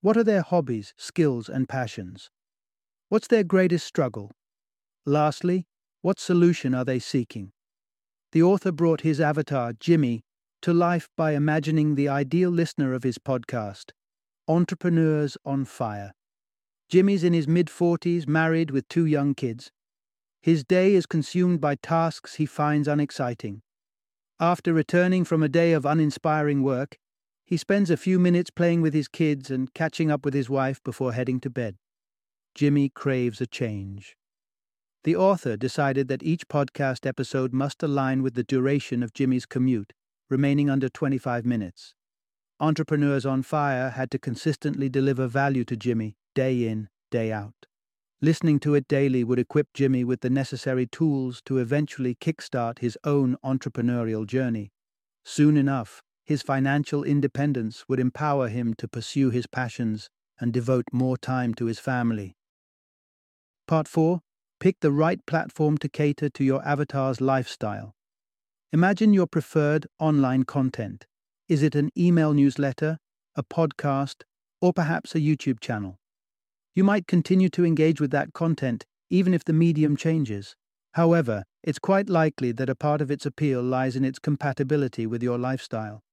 What 0.02 0.18
are 0.18 0.24
their 0.24 0.42
hobbies, 0.42 0.94
skills, 0.98 1.50
and 1.50 1.68
passions? 1.68 2.30
What's 3.10 3.28
their 3.28 3.44
greatest 3.44 3.86
struggle? 3.86 4.32
Lastly, 5.06 5.66
what 6.02 6.20
solution 6.20 6.74
are 6.74 6.86
they 6.86 7.00
seeking? 7.00 7.52
The 8.32 8.44
author 8.44 8.72
brought 8.72 9.02
his 9.02 9.20
avatar, 9.20 9.74
Jimmy, 9.80 10.24
to 10.62 10.74
life 10.74 11.10
by 11.16 11.34
imagining 11.34 11.96
the 11.96 12.10
ideal 12.10 12.50
listener 12.50 12.94
of 12.94 13.04
his 13.04 13.18
podcast 13.18 13.92
Entrepreneurs 14.48 15.38
on 15.46 15.66
Fire. 15.66 16.14
Jimmy's 16.90 17.24
in 17.24 17.34
his 17.34 17.48
mid 17.48 17.68
40s, 17.68 18.28
married 18.28 18.72
with 18.72 18.88
two 18.88 19.06
young 19.06 19.36
kids. 19.36 19.72
His 20.42 20.64
day 20.64 20.94
is 20.94 21.06
consumed 21.06 21.60
by 21.60 21.76
tasks 21.76 22.36
he 22.36 22.46
finds 22.46 22.88
unexciting. 22.88 23.62
After 24.40 24.72
returning 24.72 25.26
from 25.26 25.42
a 25.42 25.50
day 25.50 25.74
of 25.74 25.86
uninspiring 25.86 26.62
work, 26.62 27.00
he 27.44 27.58
spends 27.58 27.90
a 27.90 27.98
few 27.98 28.20
minutes 28.20 28.52
playing 28.52 28.82
with 28.82 28.94
his 28.94 29.08
kids 29.08 29.50
and 29.50 29.74
catching 29.74 30.12
up 30.12 30.24
with 30.24 30.36
his 30.36 30.50
wife 30.50 30.84
before 30.84 31.14
heading 31.14 31.40
to 31.40 31.50
bed. 31.50 31.78
Jimmy 32.54 32.90
craves 32.90 33.42
a 33.42 33.48
change. 33.48 34.16
The 35.04 35.16
author 35.16 35.58
decided 35.58 36.08
that 36.10 36.22
each 36.22 36.48
podcast 36.48 37.08
episode 37.08 37.52
must 37.52 37.82
align 37.82 38.22
with 38.22 38.36
the 38.36 38.44
duration 38.44 39.02
of 39.02 39.14
Jimmy's 39.14 39.46
commute, 39.46 39.94
remaining 40.30 40.70
under 40.70 40.90
25 40.90 41.46
minutes. 41.46 41.96
Entrepreneurs 42.60 43.26
on 43.26 43.42
Fire 43.42 43.92
had 43.92 44.12
to 44.12 44.20
consistently 44.20 44.90
deliver 44.90 45.28
value 45.28 45.64
to 45.64 45.78
Jimmy, 45.78 46.16
day 46.36 46.68
in, 46.68 46.90
day 47.10 47.32
out. 47.32 47.66
Listening 48.20 48.60
to 48.62 48.74
it 48.74 48.88
daily 48.88 49.24
would 49.24 49.38
equip 49.38 49.74
Jimmy 49.74 50.04
with 50.04 50.22
the 50.22 50.30
necessary 50.30 50.88
tools 50.88 51.40
to 51.46 51.60
eventually 51.60 52.16
kickstart 52.16 52.80
his 52.80 52.98
own 53.04 53.38
entrepreneurial 53.46 54.26
journey. 54.26 54.72
Soon 55.24 55.56
enough, 55.56 56.02
his 56.26 56.42
financial 56.42 57.04
independence 57.04 57.86
would 57.88 58.00
empower 58.00 58.48
him 58.48 58.74
to 58.80 58.88
pursue 58.88 59.30
his 59.30 59.46
passions 59.46 60.10
and 60.40 60.52
devote 60.52 60.86
more 60.92 61.16
time 61.16 61.54
to 61.54 61.66
his 61.66 61.80
family. 61.80 62.36
Part 63.68 63.88
4 63.88 64.22
Pick 64.60 64.80
the 64.80 64.92
right 64.92 65.24
platform 65.28 65.78
to 65.78 65.88
cater 65.88 66.30
to 66.30 66.44
your 66.44 66.68
avatar's 66.68 67.22
lifestyle. 67.22 67.94
Imagine 68.74 69.14
your 69.14 69.28
preferred 69.28 69.86
online 70.00 70.44
content. 70.44 71.06
Is 71.48 71.62
it 71.62 71.76
an 71.76 71.92
email 71.96 72.34
newsletter, 72.34 72.98
a 73.36 73.44
podcast, 73.44 74.24
or 74.60 74.74
perhaps 74.74 75.14
a 75.14 75.20
YouTube 75.20 75.60
channel? 75.60 76.00
You 76.78 76.84
might 76.84 77.08
continue 77.08 77.50
to 77.50 77.66
engage 77.66 78.00
with 78.00 78.12
that 78.12 78.34
content 78.34 78.86
even 79.10 79.34
if 79.34 79.44
the 79.44 79.52
medium 79.52 79.98
changes. 79.98 80.56
However, 80.92 81.44
it's 81.64 81.80
quite 81.80 82.08
likely 82.08 82.52
that 82.52 82.70
a 82.70 82.76
part 82.76 83.02
of 83.02 83.10
its 83.10 83.26
appeal 83.26 83.64
lies 83.64 83.96
in 83.96 84.06
its 84.06 84.20
compatibility 84.20 85.08
with 85.08 85.24
your 85.24 85.40
lifestyle. 85.40 86.04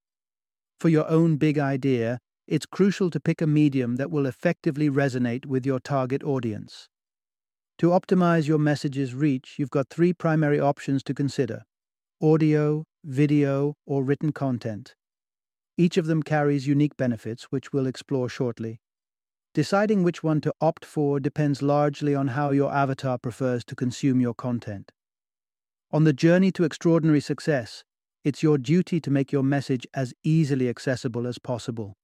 For 0.81 0.89
your 0.89 1.07
own 1.07 1.37
big 1.37 1.59
idea, 1.59 2.19
it's 2.49 2.65
crucial 2.65 3.11
to 3.11 3.21
pick 3.21 3.43
a 3.43 3.47
medium 3.47 3.97
that 3.97 4.11
will 4.11 4.25
effectively 4.25 4.89
resonate 4.89 5.45
with 5.45 5.67
your 5.67 5.81
target 5.81 6.25
audience. 6.25 6.89
To 7.77 7.89
optimize 7.89 8.49
your 8.49 8.57
message's 8.57 9.15
reach, 9.15 9.57
you've 9.59 9.69
got 9.69 9.91
three 9.91 10.15
primary 10.15 10.61
options 10.61 11.03
to 11.03 11.13
consider 11.13 11.65
audio, 12.23 12.85
video, 13.05 13.75
or 13.85 14.03
written 14.03 14.33
content. 14.33 14.95
Each 15.77 15.99
of 15.99 16.07
them 16.07 16.23
carries 16.23 16.67
unique 16.67 16.97
benefits, 16.97 17.45
which 17.51 17.71
we'll 17.71 17.87
explore 17.87 18.31
shortly. 18.31 18.81
Deciding 19.55 20.03
which 20.03 20.25
one 20.25 20.41
to 20.41 20.53
opt 20.61 20.85
for 20.85 21.21
depends 21.21 21.63
largely 21.63 22.13
on 22.13 22.29
how 22.29 22.51
your 22.51 22.75
avatar 22.75 23.19
prefers 23.19 23.65
to 23.67 23.77
consume 23.77 24.21
your 24.21 24.35
content. 24.35 24.91
On 25.93 26.03
the 26.03 26.13
journey 26.13 26.51
to 26.53 26.65
extraordinary 26.65 27.21
success, 27.21 27.85
it's 28.25 28.43
your 28.43 28.59
duty 28.59 29.01
to 29.01 29.13
make 29.13 29.31
your 29.31 29.45
message 29.45 29.87
as 29.95 30.13
easily 30.25 30.69
accessible 30.69 31.25
as 31.25 31.39
possible. 31.39 31.95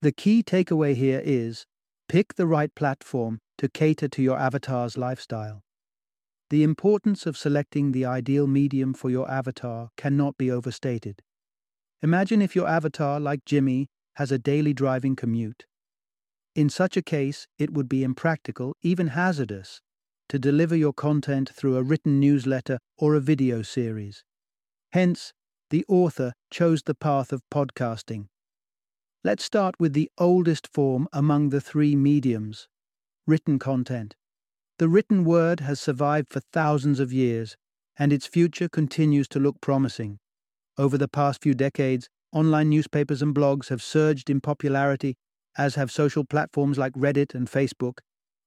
The 0.00 0.10
key 0.12 0.42
takeaway 0.42 0.94
here 0.94 1.20
is 1.22 1.66
pick 2.08 2.34
the 2.36 2.46
right 2.46 2.74
platform 2.74 3.40
to 3.58 3.68
cater 3.68 4.08
to 4.08 4.22
your 4.22 4.38
avatar's 4.38 4.96
lifestyle. 4.96 5.60
The 6.48 6.62
importance 6.62 7.26
of 7.26 7.36
selecting 7.36 7.92
the 7.92 8.06
ideal 8.06 8.46
medium 8.46 8.94
for 8.94 9.10
your 9.10 9.30
avatar 9.30 9.90
cannot 9.98 10.38
be 10.38 10.50
overstated. 10.50 11.20
Imagine 12.00 12.40
if 12.40 12.56
your 12.56 12.68
avatar, 12.68 13.20
like 13.20 13.44
Jimmy, 13.44 13.88
has 14.14 14.32
a 14.32 14.38
daily 14.38 14.72
driving 14.72 15.14
commute. 15.14 15.66
In 16.54 16.68
such 16.68 16.96
a 16.96 17.02
case, 17.02 17.46
it 17.58 17.72
would 17.72 17.88
be 17.88 18.04
impractical, 18.04 18.76
even 18.82 19.08
hazardous, 19.08 19.80
to 20.28 20.38
deliver 20.38 20.76
your 20.76 20.92
content 20.92 21.50
through 21.54 21.76
a 21.76 21.82
written 21.82 22.20
newsletter 22.20 22.78
or 22.98 23.14
a 23.14 23.20
video 23.20 23.62
series. 23.62 24.22
Hence, 24.92 25.32
the 25.70 25.84
author 25.88 26.34
chose 26.50 26.82
the 26.82 26.94
path 26.94 27.32
of 27.32 27.42
podcasting. 27.50 28.26
Let's 29.24 29.44
start 29.44 29.76
with 29.78 29.94
the 29.94 30.10
oldest 30.18 30.68
form 30.74 31.08
among 31.12 31.48
the 31.48 31.60
three 31.60 31.96
mediums 31.96 32.68
written 33.26 33.58
content. 33.58 34.16
The 34.78 34.88
written 34.88 35.24
word 35.24 35.60
has 35.60 35.80
survived 35.80 36.32
for 36.32 36.40
thousands 36.52 36.98
of 36.98 37.12
years, 37.12 37.56
and 37.96 38.12
its 38.12 38.26
future 38.26 38.68
continues 38.68 39.28
to 39.28 39.38
look 39.38 39.60
promising. 39.60 40.18
Over 40.76 40.98
the 40.98 41.08
past 41.08 41.42
few 41.42 41.54
decades, 41.54 42.08
online 42.32 42.68
newspapers 42.70 43.22
and 43.22 43.34
blogs 43.34 43.68
have 43.68 43.82
surged 43.82 44.28
in 44.28 44.40
popularity, 44.40 45.16
as 45.56 45.74
have 45.74 45.90
social 45.90 46.24
platforms 46.24 46.78
like 46.78 46.92
Reddit 46.94 47.34
and 47.34 47.48
Facebook. 47.48 47.98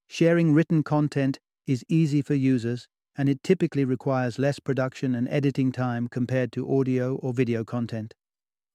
Sharing 0.07 0.53
written 0.53 0.83
content 0.83 1.39
is 1.67 1.83
easy 1.89 2.21
for 2.21 2.33
users, 2.35 2.87
and 3.17 3.29
it 3.29 3.43
typically 3.43 3.85
requires 3.85 4.39
less 4.39 4.59
production 4.59 5.15
and 5.15 5.27
editing 5.29 5.71
time 5.71 6.07
compared 6.07 6.51
to 6.51 6.79
audio 6.79 7.15
or 7.15 7.33
video 7.33 7.63
content. 7.63 8.13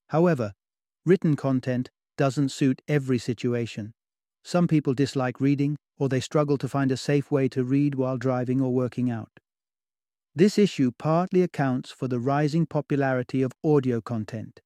However, 0.08 0.52
written 1.04 1.36
content 1.36 1.90
doesn't 2.16 2.50
suit 2.50 2.82
every 2.88 3.18
situation. 3.18 3.92
Some 4.42 4.66
people 4.66 4.94
dislike 4.94 5.40
reading, 5.40 5.76
or 5.98 6.08
they 6.08 6.20
struggle 6.20 6.58
to 6.58 6.68
find 6.68 6.90
a 6.90 6.96
safe 6.96 7.30
way 7.30 7.48
to 7.48 7.62
read 7.62 7.94
while 7.94 8.16
driving 8.16 8.60
or 8.60 8.72
working 8.72 9.10
out. 9.10 9.30
This 10.34 10.58
issue 10.58 10.92
partly 10.98 11.42
accounts 11.42 11.90
for 11.90 12.08
the 12.08 12.20
rising 12.20 12.64
popularity 12.64 13.42
of 13.42 13.52
audio 13.64 14.00
content. 14.00 14.60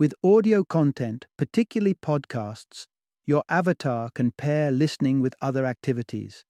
With 0.00 0.14
audio 0.24 0.64
content, 0.64 1.26
particularly 1.36 1.92
podcasts, 1.92 2.86
your 3.26 3.44
avatar 3.50 4.08
can 4.14 4.30
pair 4.30 4.70
listening 4.70 5.20
with 5.20 5.34
other 5.42 5.66
activities. 5.66 6.46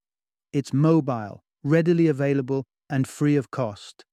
It's 0.53 0.73
mobile, 0.73 1.43
readily 1.65 2.07
available, 2.07 2.67
and 2.89 3.09
free 3.09 3.35
of 3.35 3.51
cost. 3.51 4.05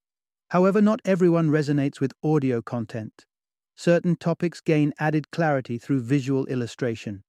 However, 0.50 0.82
not 0.82 1.02
everyone 1.06 1.52
resonates 1.52 2.00
with 2.00 2.14
audio 2.24 2.64
content. 2.64 3.28
Certain 3.76 4.16
topics 4.16 4.60
gain 4.60 4.92
added 4.98 5.30
clarity 5.30 5.78
through 5.78 6.02
visual 6.02 6.48
illustration. 6.48 7.24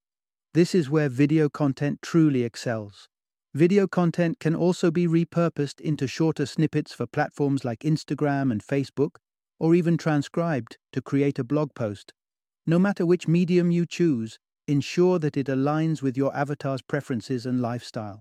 This 0.54 0.74
is 0.74 0.88
where 0.88 1.10
video 1.10 1.50
content 1.50 1.98
truly 2.00 2.42
excels. 2.42 3.10
Video 3.52 3.86
content 3.86 4.40
can 4.40 4.54
also 4.54 4.90
be 4.90 5.06
repurposed 5.06 5.78
into 5.82 6.06
shorter 6.06 6.46
snippets 6.46 6.94
for 6.94 7.06
platforms 7.06 7.66
like 7.66 7.80
Instagram 7.80 8.50
and 8.50 8.62
Facebook, 8.64 9.16
or 9.58 9.74
even 9.74 9.96
transcribed 9.96 10.78
to 10.92 11.02
create 11.02 11.38
a 11.38 11.44
blog 11.44 11.74
post. 11.74 12.12
No 12.66 12.78
matter 12.78 13.06
which 13.06 13.28
medium 13.28 13.70
you 13.70 13.86
choose, 13.86 14.38
ensure 14.66 15.18
that 15.18 15.36
it 15.36 15.46
aligns 15.46 16.02
with 16.02 16.16
your 16.16 16.34
avatar's 16.36 16.82
preferences 16.82 17.46
and 17.46 17.60
lifestyle. 17.60 18.20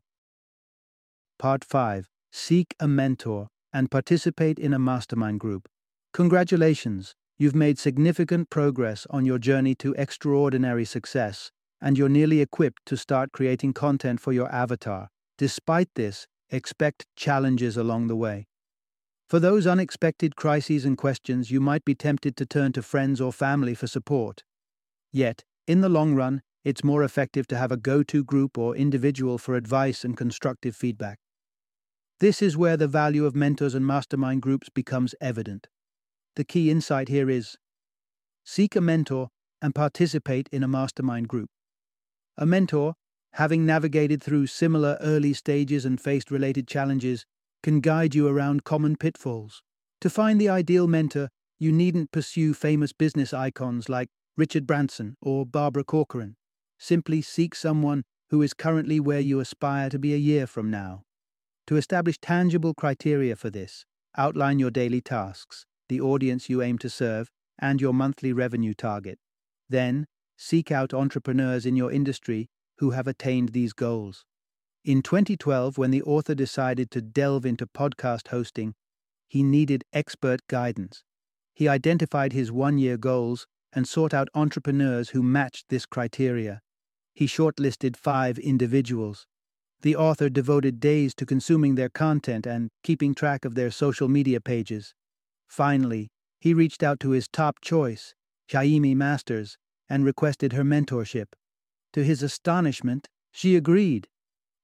Part 1.37 1.63
5 1.63 2.07
Seek 2.31 2.75
a 2.79 2.87
mentor 2.87 3.47
and 3.73 3.91
participate 3.91 4.59
in 4.59 4.73
a 4.73 4.79
mastermind 4.79 5.39
group. 5.39 5.67
Congratulations, 6.13 7.13
you've 7.37 7.55
made 7.55 7.77
significant 7.77 8.49
progress 8.49 9.05
on 9.09 9.25
your 9.25 9.37
journey 9.37 9.75
to 9.75 9.93
extraordinary 9.95 10.85
success, 10.85 11.51
and 11.81 11.97
you're 11.97 12.09
nearly 12.09 12.41
equipped 12.41 12.85
to 12.85 12.97
start 12.97 13.31
creating 13.31 13.73
content 13.73 14.19
for 14.19 14.33
your 14.33 14.51
avatar. 14.51 15.09
Despite 15.37 15.89
this, 15.95 16.25
expect 16.49 17.05
challenges 17.15 17.77
along 17.77 18.07
the 18.07 18.15
way. 18.15 18.47
For 19.27 19.39
those 19.39 19.67
unexpected 19.67 20.35
crises 20.35 20.85
and 20.85 20.97
questions, 20.97 21.51
you 21.51 21.59
might 21.59 21.83
be 21.83 21.95
tempted 21.95 22.37
to 22.37 22.45
turn 22.45 22.71
to 22.73 22.81
friends 22.81 23.19
or 23.19 23.33
family 23.33 23.75
for 23.75 23.87
support. 23.87 24.43
Yet, 25.11 25.43
in 25.67 25.81
the 25.81 25.89
long 25.89 26.15
run, 26.15 26.41
It's 26.67 26.83
more 26.83 27.01
effective 27.01 27.47
to 27.47 27.57
have 27.57 27.71
a 27.71 27.77
go 27.77 28.03
to 28.03 28.25
group 28.25 28.57
or 28.57 28.75
individual 28.75 29.37
for 29.37 29.55
advice 29.55 30.03
and 30.03 30.17
constructive 30.17 30.75
feedback. 30.75 31.17
This 32.19 32.41
is 32.41 32.57
where 32.57 32.75
the 32.75 32.89
value 32.89 33.25
of 33.25 33.37
mentors 33.37 33.73
and 33.73 33.87
mastermind 33.87 34.41
groups 34.41 34.67
becomes 34.67 35.15
evident. 35.21 35.69
The 36.35 36.43
key 36.43 36.69
insight 36.69 37.07
here 37.07 37.29
is 37.29 37.55
seek 38.43 38.75
a 38.75 38.81
mentor 38.81 39.29
and 39.61 39.73
participate 39.73 40.49
in 40.51 40.61
a 40.61 40.67
mastermind 40.67 41.29
group. 41.29 41.49
A 42.35 42.45
mentor, 42.45 42.95
having 43.35 43.65
navigated 43.65 44.21
through 44.21 44.47
similar 44.47 44.97
early 44.99 45.31
stages 45.31 45.85
and 45.85 46.01
faced 46.01 46.29
related 46.29 46.67
challenges, 46.67 47.25
can 47.67 47.81
guide 47.81 48.15
you 48.15 48.25
around 48.25 48.63
common 48.63 48.95
pitfalls. 48.95 49.61
To 49.99 50.09
find 50.09 50.39
the 50.39 50.47
ideal 50.47 50.87
mentor, 50.87 51.27
you 51.59 51.73
needn't 51.73 52.13
pursue 52.13 52.53
famous 52.53 52.93
business 52.93 53.33
icons 53.33 53.89
like 53.89 54.07
Richard 54.37 54.65
Branson 54.65 55.17
or 55.21 55.45
Barbara 55.45 55.83
Corcoran. 55.83 56.37
Simply 56.79 57.21
seek 57.21 57.53
someone 57.53 58.05
who 58.29 58.41
is 58.41 58.53
currently 58.53 59.01
where 59.01 59.19
you 59.19 59.41
aspire 59.41 59.89
to 59.89 59.99
be 59.99 60.13
a 60.13 60.17
year 60.17 60.47
from 60.47 60.71
now. 60.71 61.03
To 61.65 61.75
establish 61.75 62.17
tangible 62.21 62.73
criteria 62.73 63.35
for 63.35 63.49
this, 63.49 63.83
outline 64.15 64.59
your 64.59 64.71
daily 64.71 65.01
tasks, 65.01 65.65
the 65.89 65.99
audience 65.99 66.49
you 66.49 66.61
aim 66.61 66.77
to 66.77 66.89
serve, 66.89 67.29
and 67.59 67.81
your 67.81 67.93
monthly 67.93 68.31
revenue 68.31 68.75
target. 68.75 69.19
Then, 69.67 70.07
seek 70.37 70.71
out 70.71 70.93
entrepreneurs 70.93 71.65
in 71.65 71.75
your 71.75 71.91
industry 71.91 72.47
who 72.77 72.91
have 72.91 73.07
attained 73.07 73.49
these 73.49 73.73
goals. 73.73 74.23
In 74.87 75.01
2012, 75.01 75.77
when 75.77 75.91
the 75.91 76.01
author 76.03 76.33
decided 76.33 76.91
to 76.91 77.01
delve 77.01 77.45
into 77.45 77.67
podcast 77.67 78.29
hosting, 78.29 78.73
he 79.27 79.43
needed 79.43 79.83
expert 79.91 80.39
guidance. 80.47 81.03
He 81.53 81.67
identified 81.67 82.31
his 82.31 82.53
one 82.53 82.77
year 82.77 82.95
goals 82.95 83.47
and 83.73 83.85
sought 83.85 84.13
out 84.13 84.29
entrepreneurs 84.33 85.09
who 85.09 85.21
matched 85.21 85.65
this 85.67 85.85
criteria. 85.85 86.61
He 87.13 87.25
shortlisted 87.25 87.97
five 87.97 88.39
individuals. 88.39 89.27
The 89.81 89.97
author 89.97 90.29
devoted 90.29 90.79
days 90.79 91.13
to 91.15 91.25
consuming 91.25 91.75
their 91.75 91.89
content 91.89 92.47
and 92.47 92.69
keeping 92.81 93.13
track 93.13 93.43
of 93.43 93.55
their 93.55 93.71
social 93.71 94.07
media 94.07 94.39
pages. 94.39 94.93
Finally, 95.49 96.07
he 96.39 96.53
reached 96.53 96.81
out 96.81 97.01
to 97.01 97.09
his 97.09 97.27
top 97.27 97.59
choice, 97.59 98.15
Jaime 98.49 98.95
Masters, 98.95 99.57
and 99.89 100.05
requested 100.05 100.53
her 100.53 100.63
mentorship. 100.63 101.33
To 101.91 102.05
his 102.05 102.23
astonishment, 102.23 103.09
she 103.33 103.57
agreed. 103.57 104.07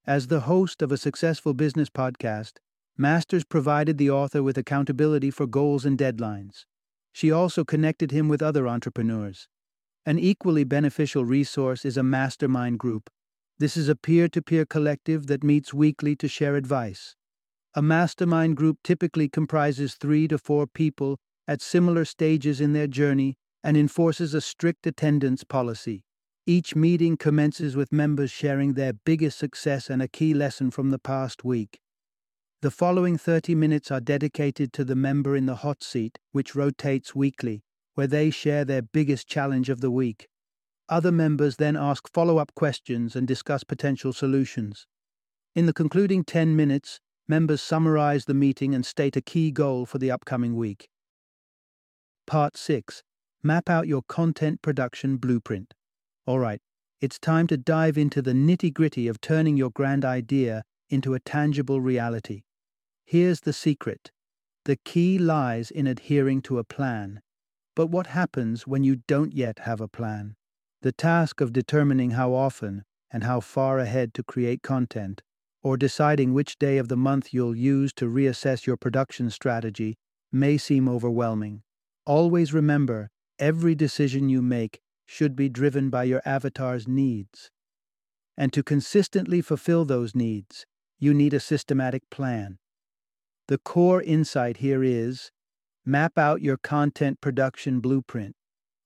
As 0.05 0.27
the 0.27 0.41
host 0.41 0.81
of 0.81 0.91
a 0.91 0.97
successful 0.97 1.53
business 1.53 1.89
podcast, 1.89 2.57
Masters 2.97 3.45
provided 3.45 3.97
the 3.97 4.09
author 4.09 4.43
with 4.43 4.57
accountability 4.57 5.31
for 5.31 5.47
goals 5.47 5.85
and 5.85 5.97
deadlines. 5.97 6.65
She 7.13 7.31
also 7.31 7.63
connected 7.63 8.11
him 8.11 8.27
with 8.27 8.41
other 8.41 8.67
entrepreneurs. 8.67 9.47
An 10.05 10.19
equally 10.19 10.65
beneficial 10.65 11.23
resource 11.23 11.85
is 11.85 11.95
a 11.95 12.03
mastermind 12.03 12.79
group. 12.79 13.09
This 13.59 13.77
is 13.77 13.87
a 13.87 13.95
peer 13.95 14.27
to 14.27 14.41
peer 14.41 14.65
collective 14.65 15.27
that 15.27 15.41
meets 15.41 15.73
weekly 15.73 16.17
to 16.17 16.27
share 16.27 16.57
advice. 16.57 17.15
A 17.73 17.81
mastermind 17.81 18.57
group 18.57 18.79
typically 18.83 19.29
comprises 19.29 19.95
three 19.95 20.27
to 20.27 20.37
four 20.37 20.67
people 20.67 21.17
at 21.47 21.61
similar 21.61 22.03
stages 22.03 22.59
in 22.59 22.73
their 22.73 22.87
journey 22.87 23.37
and 23.63 23.77
enforces 23.77 24.33
a 24.33 24.41
strict 24.41 24.85
attendance 24.85 25.45
policy. 25.45 26.03
Each 26.45 26.75
meeting 26.75 27.15
commences 27.15 27.77
with 27.77 27.93
members 27.93 28.29
sharing 28.29 28.73
their 28.73 28.91
biggest 28.91 29.39
success 29.39 29.89
and 29.89 30.01
a 30.01 30.09
key 30.09 30.33
lesson 30.33 30.71
from 30.71 30.89
the 30.89 30.99
past 30.99 31.45
week. 31.45 31.79
The 32.61 32.71
following 32.71 33.17
30 33.17 33.55
minutes 33.55 33.91
are 33.91 34.01
dedicated 34.01 34.73
to 34.73 34.83
the 34.83 34.95
member 34.95 35.37
in 35.37 35.45
the 35.45 35.55
hot 35.55 35.81
seat, 35.81 36.19
which 36.33 36.53
rotates 36.53 37.15
weekly, 37.15 37.63
where 37.93 38.07
they 38.07 38.29
share 38.29 38.65
their 38.65 38.81
biggest 38.81 39.25
challenge 39.25 39.69
of 39.69 39.79
the 39.79 39.89
week. 39.89 40.27
Other 40.89 41.13
members 41.13 41.55
then 41.55 41.77
ask 41.77 42.11
follow 42.11 42.39
up 42.39 42.53
questions 42.55 43.15
and 43.15 43.25
discuss 43.25 43.63
potential 43.63 44.11
solutions. 44.11 44.85
In 45.55 45.65
the 45.65 45.73
concluding 45.73 46.25
10 46.25 46.57
minutes, 46.57 46.99
members 47.25 47.61
summarize 47.61 48.25
the 48.25 48.33
meeting 48.33 48.75
and 48.75 48.85
state 48.85 49.15
a 49.15 49.21
key 49.21 49.49
goal 49.49 49.85
for 49.85 49.97
the 49.97 50.11
upcoming 50.11 50.57
week. 50.57 50.89
Part 52.27 52.57
6 52.57 53.01
Map 53.41 53.69
out 53.69 53.87
your 53.87 54.01
content 54.01 54.61
production 54.61 55.15
blueprint. 55.15 55.73
All 56.25 56.39
right, 56.39 56.61
it's 57.01 57.19
time 57.19 57.47
to 57.47 57.57
dive 57.57 57.97
into 57.97 58.21
the 58.21 58.31
nitty 58.31 58.73
gritty 58.73 59.09
of 59.09 59.19
turning 59.19 59.57
your 59.57 59.71
grand 59.71 60.05
idea 60.05 60.63
into 60.89 61.13
a 61.13 61.19
tangible 61.19 61.81
reality. 61.81 62.43
Here's 63.05 63.41
the 63.41 63.51
secret 63.51 64.11
the 64.63 64.77
key 64.85 65.17
lies 65.17 65.69
in 65.69 65.85
adhering 65.85 66.41
to 66.43 66.57
a 66.57 66.63
plan. 66.63 67.21
But 67.75 67.87
what 67.87 68.07
happens 68.07 68.65
when 68.65 68.85
you 68.85 69.01
don't 69.07 69.33
yet 69.33 69.59
have 69.59 69.81
a 69.81 69.89
plan? 69.89 70.35
The 70.81 70.93
task 70.93 71.41
of 71.41 71.51
determining 71.51 72.11
how 72.11 72.33
often 72.33 72.85
and 73.11 73.25
how 73.25 73.41
far 73.41 73.79
ahead 73.79 74.13
to 74.13 74.23
create 74.23 74.61
content, 74.63 75.21
or 75.61 75.75
deciding 75.75 76.33
which 76.33 76.57
day 76.57 76.77
of 76.77 76.87
the 76.87 76.95
month 76.95 77.33
you'll 77.33 77.55
use 77.55 77.91
to 77.93 78.05
reassess 78.05 78.65
your 78.65 78.77
production 78.77 79.29
strategy, 79.29 79.97
may 80.31 80.57
seem 80.57 80.87
overwhelming. 80.87 81.63
Always 82.05 82.53
remember 82.53 83.09
every 83.39 83.75
decision 83.75 84.29
you 84.29 84.41
make 84.41 84.79
should 85.05 85.35
be 85.35 85.49
driven 85.49 85.89
by 85.89 86.03
your 86.03 86.21
avatar's 86.25 86.87
needs. 86.87 87.51
And 88.37 88.51
to 88.53 88.63
consistently 88.63 89.41
fulfill 89.41 89.85
those 89.85 90.15
needs, 90.15 90.65
you 90.99 91.13
need 91.13 91.33
a 91.33 91.39
systematic 91.39 92.09
plan. 92.09 92.57
The 93.47 93.57
core 93.57 94.01
insight 94.01 94.57
here 94.57 94.83
is 94.83 95.31
map 95.85 96.17
out 96.17 96.41
your 96.41 96.57
content 96.57 97.19
production 97.21 97.79
blueprint. 97.79 98.35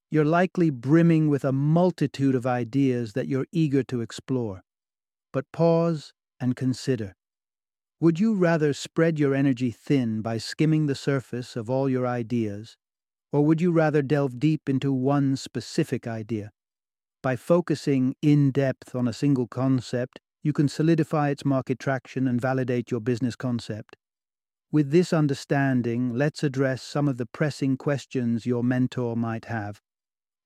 You're 0.09 0.25
likely 0.25 0.69
brimming 0.69 1.29
with 1.29 1.45
a 1.45 1.51
multitude 1.51 2.33
of 2.33 2.47
ideas 2.47 3.13
that 3.13 3.27
you're 3.27 3.45
eager 3.51 3.83
to 3.83 4.01
explore. 4.01 4.63
But 5.31 5.45
pause 5.51 6.13
and 6.39 6.55
consider. 6.55 7.15
Would 7.99 8.19
you 8.19 8.35
rather 8.35 8.73
spread 8.73 9.19
your 9.19 9.33
energy 9.33 9.71
thin 9.71 10.21
by 10.21 10.37
skimming 10.37 10.85
the 10.85 10.95
surface 10.95 11.55
of 11.55 11.69
all 11.69 11.89
your 11.89 12.07
ideas, 12.07 12.77
or 13.31 13.45
would 13.45 13.61
you 13.61 13.71
rather 13.71 14.01
delve 14.01 14.39
deep 14.39 14.69
into 14.69 14.91
one 14.91 15.35
specific 15.35 16.07
idea? 16.07 16.51
By 17.23 17.35
focusing 17.35 18.15
in 18.21 18.51
depth 18.51 18.95
on 18.95 19.07
a 19.07 19.13
single 19.13 19.47
concept, 19.47 20.19
you 20.43 20.53
can 20.53 20.67
solidify 20.67 21.29
its 21.29 21.43
market 21.43 21.79
traction 21.79 22.27
and 22.27 22.39
validate 22.39 22.91
your 22.91 23.01
business 23.01 23.35
concept. 23.35 23.95
With 24.71 24.91
this 24.91 25.13
understanding, 25.13 26.13
let's 26.13 26.43
address 26.43 26.81
some 26.81 27.07
of 27.07 27.17
the 27.17 27.25
pressing 27.25 27.77
questions 27.77 28.45
your 28.45 28.63
mentor 28.63 29.15
might 29.15 29.45
have. 29.45 29.81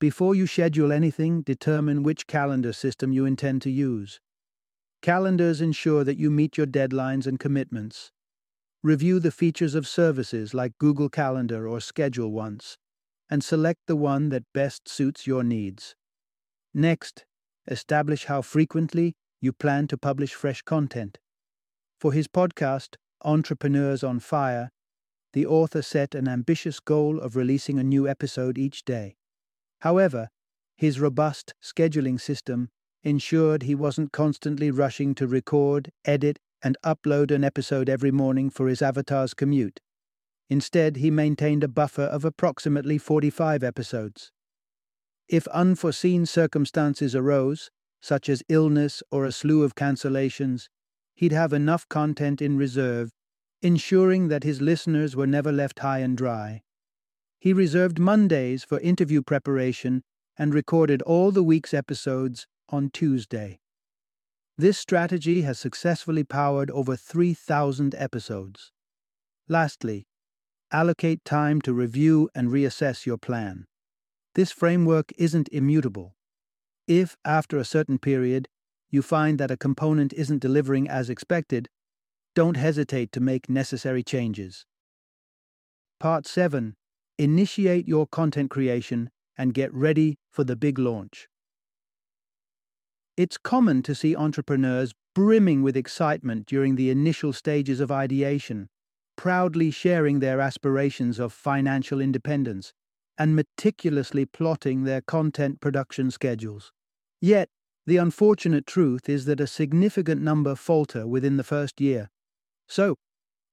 Before 0.00 0.34
you 0.34 0.46
schedule 0.46 0.90
anything, 0.92 1.42
determine 1.42 2.02
which 2.02 2.26
calendar 2.26 2.72
system 2.72 3.12
you 3.12 3.24
intend 3.24 3.62
to 3.62 3.70
use. 3.70 4.20
Calendars 5.02 5.60
ensure 5.60 6.04
that 6.04 6.18
you 6.18 6.30
meet 6.30 6.56
your 6.56 6.66
deadlines 6.66 7.26
and 7.26 7.38
commitments. 7.38 8.10
Review 8.84 9.20
the 9.20 9.30
features 9.30 9.76
of 9.76 9.86
services 9.86 10.54
like 10.54 10.76
Google 10.78 11.08
Calendar 11.08 11.68
or 11.68 11.78
ScheduleOnce, 11.78 12.76
and 13.30 13.44
select 13.44 13.80
the 13.86 13.94
one 13.94 14.30
that 14.30 14.52
best 14.52 14.88
suits 14.88 15.24
your 15.24 15.44
needs. 15.44 15.94
Next, 16.74 17.24
establish 17.70 18.24
how 18.24 18.42
frequently 18.42 19.14
you 19.40 19.52
plan 19.52 19.86
to 19.86 19.96
publish 19.96 20.34
fresh 20.34 20.62
content. 20.62 21.18
For 22.00 22.12
his 22.12 22.26
podcast, 22.26 22.96
Entrepreneurs 23.24 24.02
on 24.02 24.18
Fire, 24.18 24.72
the 25.32 25.46
author 25.46 25.80
set 25.80 26.16
an 26.16 26.26
ambitious 26.26 26.80
goal 26.80 27.20
of 27.20 27.36
releasing 27.36 27.78
a 27.78 27.84
new 27.84 28.08
episode 28.08 28.58
each 28.58 28.84
day. 28.84 29.14
However, 29.82 30.28
his 30.76 30.98
robust 30.98 31.54
scheduling 31.62 32.20
system 32.20 32.68
ensured 33.04 33.62
he 33.62 33.76
wasn't 33.76 34.10
constantly 34.12 34.72
rushing 34.72 35.14
to 35.14 35.28
record, 35.28 35.92
edit, 36.04 36.40
and 36.62 36.76
upload 36.84 37.30
an 37.30 37.44
episode 37.44 37.88
every 37.88 38.10
morning 38.10 38.50
for 38.50 38.68
his 38.68 38.82
avatar's 38.82 39.34
commute. 39.34 39.80
Instead, 40.48 40.96
he 40.96 41.10
maintained 41.10 41.64
a 41.64 41.68
buffer 41.68 42.02
of 42.02 42.24
approximately 42.24 42.98
45 42.98 43.62
episodes. 43.64 44.30
If 45.28 45.46
unforeseen 45.48 46.26
circumstances 46.26 47.14
arose, 47.14 47.70
such 48.02 48.28
as 48.28 48.42
illness 48.48 49.02
or 49.10 49.24
a 49.24 49.32
slew 49.32 49.62
of 49.62 49.74
cancellations, 49.74 50.68
he'd 51.14 51.32
have 51.32 51.52
enough 51.52 51.88
content 51.88 52.42
in 52.42 52.58
reserve, 52.58 53.12
ensuring 53.62 54.28
that 54.28 54.44
his 54.44 54.60
listeners 54.60 55.16
were 55.16 55.26
never 55.26 55.52
left 55.52 55.78
high 55.78 56.00
and 56.00 56.18
dry. 56.18 56.62
He 57.38 57.52
reserved 57.52 57.98
Mondays 57.98 58.62
for 58.62 58.78
interview 58.80 59.22
preparation 59.22 60.02
and 60.36 60.52
recorded 60.52 61.00
all 61.02 61.30
the 61.30 61.42
week's 61.42 61.72
episodes 61.72 62.46
on 62.68 62.90
Tuesday. 62.90 63.61
This 64.58 64.76
strategy 64.78 65.42
has 65.42 65.58
successfully 65.58 66.24
powered 66.24 66.70
over 66.70 66.94
3,000 66.94 67.94
episodes. 67.94 68.70
Lastly, 69.48 70.06
allocate 70.70 71.24
time 71.24 71.60
to 71.62 71.72
review 71.72 72.28
and 72.34 72.48
reassess 72.48 73.06
your 73.06 73.18
plan. 73.18 73.66
This 74.34 74.52
framework 74.52 75.12
isn't 75.16 75.48
immutable. 75.48 76.16
If, 76.86 77.16
after 77.24 77.58
a 77.58 77.64
certain 77.64 77.98
period, 77.98 78.48
you 78.90 79.02
find 79.02 79.38
that 79.38 79.50
a 79.50 79.56
component 79.56 80.12
isn't 80.12 80.40
delivering 80.40 80.88
as 80.88 81.08
expected, 81.08 81.68
don't 82.34 82.56
hesitate 82.56 83.12
to 83.12 83.20
make 83.20 83.48
necessary 83.48 84.02
changes. 84.02 84.66
Part 85.98 86.26
7 86.26 86.74
Initiate 87.18 87.86
your 87.86 88.06
content 88.06 88.50
creation 88.50 89.10
and 89.36 89.54
get 89.54 89.72
ready 89.72 90.18
for 90.30 90.44
the 90.44 90.56
big 90.56 90.78
launch. 90.78 91.28
It's 93.16 93.36
common 93.36 93.82
to 93.82 93.94
see 93.94 94.16
entrepreneurs 94.16 94.94
brimming 95.14 95.62
with 95.62 95.76
excitement 95.76 96.46
during 96.46 96.76
the 96.76 96.88
initial 96.88 97.34
stages 97.34 97.78
of 97.78 97.90
ideation, 97.90 98.70
proudly 99.16 99.70
sharing 99.70 100.20
their 100.20 100.40
aspirations 100.40 101.18
of 101.18 101.32
financial 101.32 102.00
independence 102.00 102.72
and 103.18 103.36
meticulously 103.36 104.24
plotting 104.24 104.84
their 104.84 105.02
content 105.02 105.60
production 105.60 106.10
schedules. 106.10 106.72
Yet, 107.20 107.50
the 107.86 107.98
unfortunate 107.98 108.66
truth 108.66 109.10
is 109.10 109.26
that 109.26 109.40
a 109.40 109.46
significant 109.46 110.22
number 110.22 110.54
falter 110.54 111.06
within 111.06 111.36
the 111.36 111.44
first 111.44 111.82
year. 111.82 112.08
So, 112.66 112.96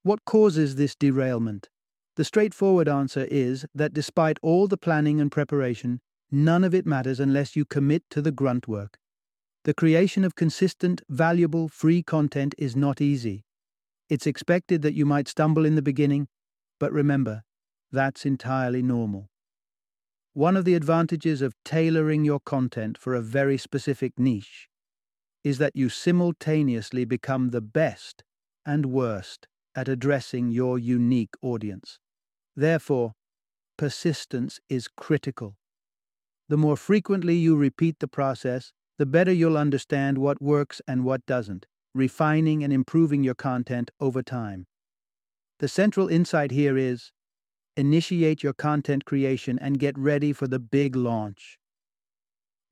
what 0.03 0.23
causes 0.23 0.75
this 0.75 0.95
derailment? 0.95 1.67
The 2.15 2.23
straightforward 2.23 2.87
answer 2.87 3.27
is 3.29 3.65
that 3.75 3.93
despite 3.93 4.39
all 4.41 4.67
the 4.67 4.77
planning 4.77 5.19
and 5.19 5.29
preparation, 5.29 5.99
none 6.31 6.63
of 6.63 6.73
it 6.73 6.85
matters 6.85 7.19
unless 7.19 7.57
you 7.57 7.65
commit 7.65 8.03
to 8.11 8.21
the 8.21 8.31
grunt 8.31 8.65
work. 8.65 8.97
The 9.65 9.73
creation 9.73 10.23
of 10.23 10.35
consistent, 10.35 11.01
valuable, 11.09 11.67
free 11.67 12.01
content 12.01 12.55
is 12.57 12.75
not 12.75 13.01
easy. 13.01 13.43
It's 14.09 14.25
expected 14.25 14.81
that 14.81 14.93
you 14.93 15.05
might 15.05 15.27
stumble 15.27 15.65
in 15.65 15.75
the 15.75 15.81
beginning, 15.81 16.27
but 16.79 16.93
remember, 16.93 17.43
that's 17.91 18.25
entirely 18.25 18.81
normal. 18.81 19.29
One 20.33 20.55
of 20.55 20.63
the 20.63 20.75
advantages 20.75 21.41
of 21.41 21.55
tailoring 21.65 22.23
your 22.23 22.39
content 22.39 22.97
for 22.97 23.13
a 23.13 23.21
very 23.21 23.57
specific 23.57 24.17
niche 24.17 24.69
is 25.43 25.57
that 25.57 25.75
you 25.75 25.89
simultaneously 25.89 27.05
become 27.05 27.49
the 27.49 27.61
best 27.61 28.23
and 28.65 28.85
worst 28.85 29.47
at 29.75 29.87
addressing 29.87 30.49
your 30.49 30.77
unique 30.79 31.33
audience. 31.41 31.99
Therefore, 32.55 33.13
persistence 33.77 34.59
is 34.69 34.87
critical. 34.87 35.55
The 36.47 36.57
more 36.57 36.77
frequently 36.77 37.35
you 37.35 37.55
repeat 37.55 37.99
the 37.99 38.07
process, 38.07 38.73
the 38.99 39.05
better 39.05 39.31
you'll 39.31 39.57
understand 39.57 40.17
what 40.17 40.41
works 40.41 40.81
and 40.85 41.05
what 41.05 41.25
doesn't, 41.25 41.65
refining 41.95 42.65
and 42.65 42.73
improving 42.73 43.23
your 43.23 43.33
content 43.33 43.89
over 44.01 44.21
time. 44.21 44.67
The 45.59 45.69
central 45.69 46.09
insight 46.09 46.51
here 46.51 46.77
is 46.77 47.13
initiate 47.77 48.43
your 48.43 48.51
content 48.51 49.05
creation 49.05 49.57
and 49.57 49.79
get 49.79 49.97
ready 49.97 50.33
for 50.33 50.47
the 50.49 50.59
big 50.59 50.97
launch. 50.97 51.57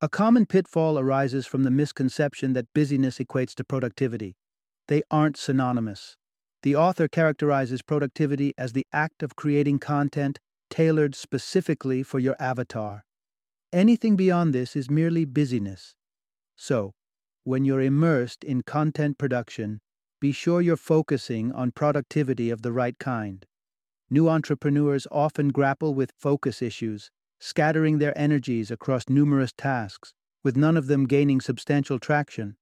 A 0.02 0.08
common 0.08 0.44
pitfall 0.44 0.98
arises 0.98 1.46
from 1.46 1.62
the 1.62 1.70
misconception 1.70 2.52
that 2.52 2.74
busyness 2.74 3.16
equates 3.16 3.54
to 3.54 3.64
productivity. 3.64 4.36
They 4.86 5.02
aren't 5.10 5.38
synonymous. 5.38 6.18
The 6.62 6.76
author 6.76 7.08
characterizes 7.08 7.80
productivity 7.80 8.52
as 8.58 8.74
the 8.74 8.86
act 8.92 9.22
of 9.22 9.34
creating 9.34 9.78
content 9.78 10.40
tailored 10.68 11.14
specifically 11.14 12.02
for 12.02 12.18
your 12.18 12.36
avatar. 12.38 13.06
Anything 13.72 14.14
beyond 14.14 14.54
this 14.54 14.76
is 14.76 14.90
merely 14.90 15.24
busyness. 15.24 15.94
So, 16.58 16.92
when 17.44 17.64
you're 17.64 17.80
immersed 17.80 18.42
in 18.42 18.62
content 18.62 19.16
production, 19.16 19.80
be 20.20 20.32
sure 20.32 20.60
you're 20.60 20.76
focusing 20.76 21.52
on 21.52 21.70
productivity 21.70 22.50
of 22.50 22.62
the 22.62 22.72
right 22.72 22.98
kind. 22.98 23.46
New 24.10 24.28
entrepreneurs 24.28 25.06
often 25.12 25.50
grapple 25.50 25.94
with 25.94 26.12
focus 26.18 26.60
issues, 26.60 27.10
scattering 27.38 27.98
their 27.98 28.16
energies 28.18 28.72
across 28.72 29.08
numerous 29.08 29.52
tasks, 29.56 30.12
with 30.42 30.56
none 30.56 30.76
of 30.76 30.88
them 30.88 31.06
gaining 31.06 31.40
substantial 31.40 32.00
traction. 32.00 32.56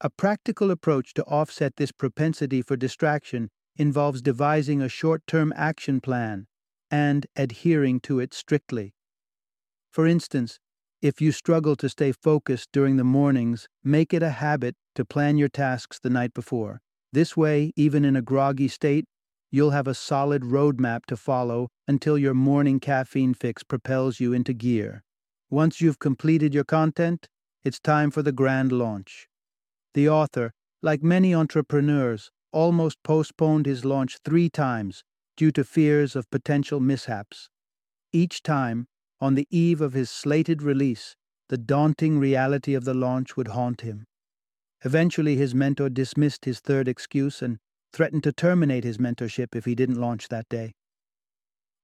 A 0.00 0.08
practical 0.08 0.70
approach 0.70 1.12
to 1.14 1.24
offset 1.24 1.76
this 1.76 1.90
propensity 1.90 2.62
for 2.62 2.76
distraction 2.76 3.50
involves 3.76 4.22
devising 4.22 4.80
a 4.80 4.88
short 4.88 5.26
term 5.26 5.52
action 5.56 6.00
plan 6.00 6.46
and 6.88 7.26
adhering 7.34 7.98
to 8.00 8.20
it 8.20 8.32
strictly. 8.32 8.94
For 9.90 10.06
instance, 10.06 10.60
if 11.02 11.20
you 11.20 11.32
struggle 11.32 11.74
to 11.74 11.88
stay 11.88 12.12
focused 12.12 12.68
during 12.72 12.96
the 12.96 13.04
mornings, 13.04 13.66
make 13.82 14.14
it 14.14 14.22
a 14.22 14.30
habit 14.30 14.76
to 14.94 15.04
plan 15.04 15.36
your 15.36 15.48
tasks 15.48 15.98
the 15.98 16.08
night 16.08 16.32
before. 16.32 16.80
This 17.12 17.36
way, 17.36 17.72
even 17.74 18.04
in 18.04 18.14
a 18.14 18.22
groggy 18.22 18.68
state, 18.68 19.04
you'll 19.50 19.72
have 19.72 19.88
a 19.88 19.94
solid 19.94 20.42
roadmap 20.42 21.04
to 21.06 21.16
follow 21.16 21.68
until 21.88 22.16
your 22.16 22.34
morning 22.34 22.78
caffeine 22.78 23.34
fix 23.34 23.64
propels 23.64 24.20
you 24.20 24.32
into 24.32 24.54
gear. 24.54 25.02
Once 25.50 25.80
you've 25.80 25.98
completed 25.98 26.54
your 26.54 26.64
content, 26.64 27.28
it's 27.64 27.80
time 27.80 28.10
for 28.10 28.22
the 28.22 28.32
grand 28.32 28.70
launch. 28.70 29.28
The 29.94 30.08
author, 30.08 30.52
like 30.82 31.02
many 31.02 31.34
entrepreneurs, 31.34 32.30
almost 32.52 33.02
postponed 33.02 33.66
his 33.66 33.84
launch 33.84 34.18
three 34.24 34.48
times 34.48 35.02
due 35.36 35.50
to 35.50 35.64
fears 35.64 36.14
of 36.14 36.30
potential 36.30 36.78
mishaps. 36.80 37.48
Each 38.12 38.42
time, 38.42 38.86
on 39.22 39.36
the 39.36 39.46
eve 39.50 39.80
of 39.80 39.92
his 39.92 40.10
slated 40.10 40.62
release, 40.62 41.14
the 41.48 41.56
daunting 41.56 42.18
reality 42.18 42.74
of 42.74 42.84
the 42.84 42.92
launch 42.92 43.36
would 43.36 43.48
haunt 43.48 43.82
him. 43.82 44.04
Eventually, 44.84 45.36
his 45.36 45.54
mentor 45.54 45.88
dismissed 45.88 46.44
his 46.44 46.58
third 46.58 46.88
excuse 46.88 47.40
and 47.40 47.58
threatened 47.92 48.24
to 48.24 48.32
terminate 48.32 48.82
his 48.82 48.98
mentorship 48.98 49.54
if 49.54 49.64
he 49.64 49.76
didn't 49.76 50.00
launch 50.00 50.26
that 50.26 50.48
day. 50.48 50.72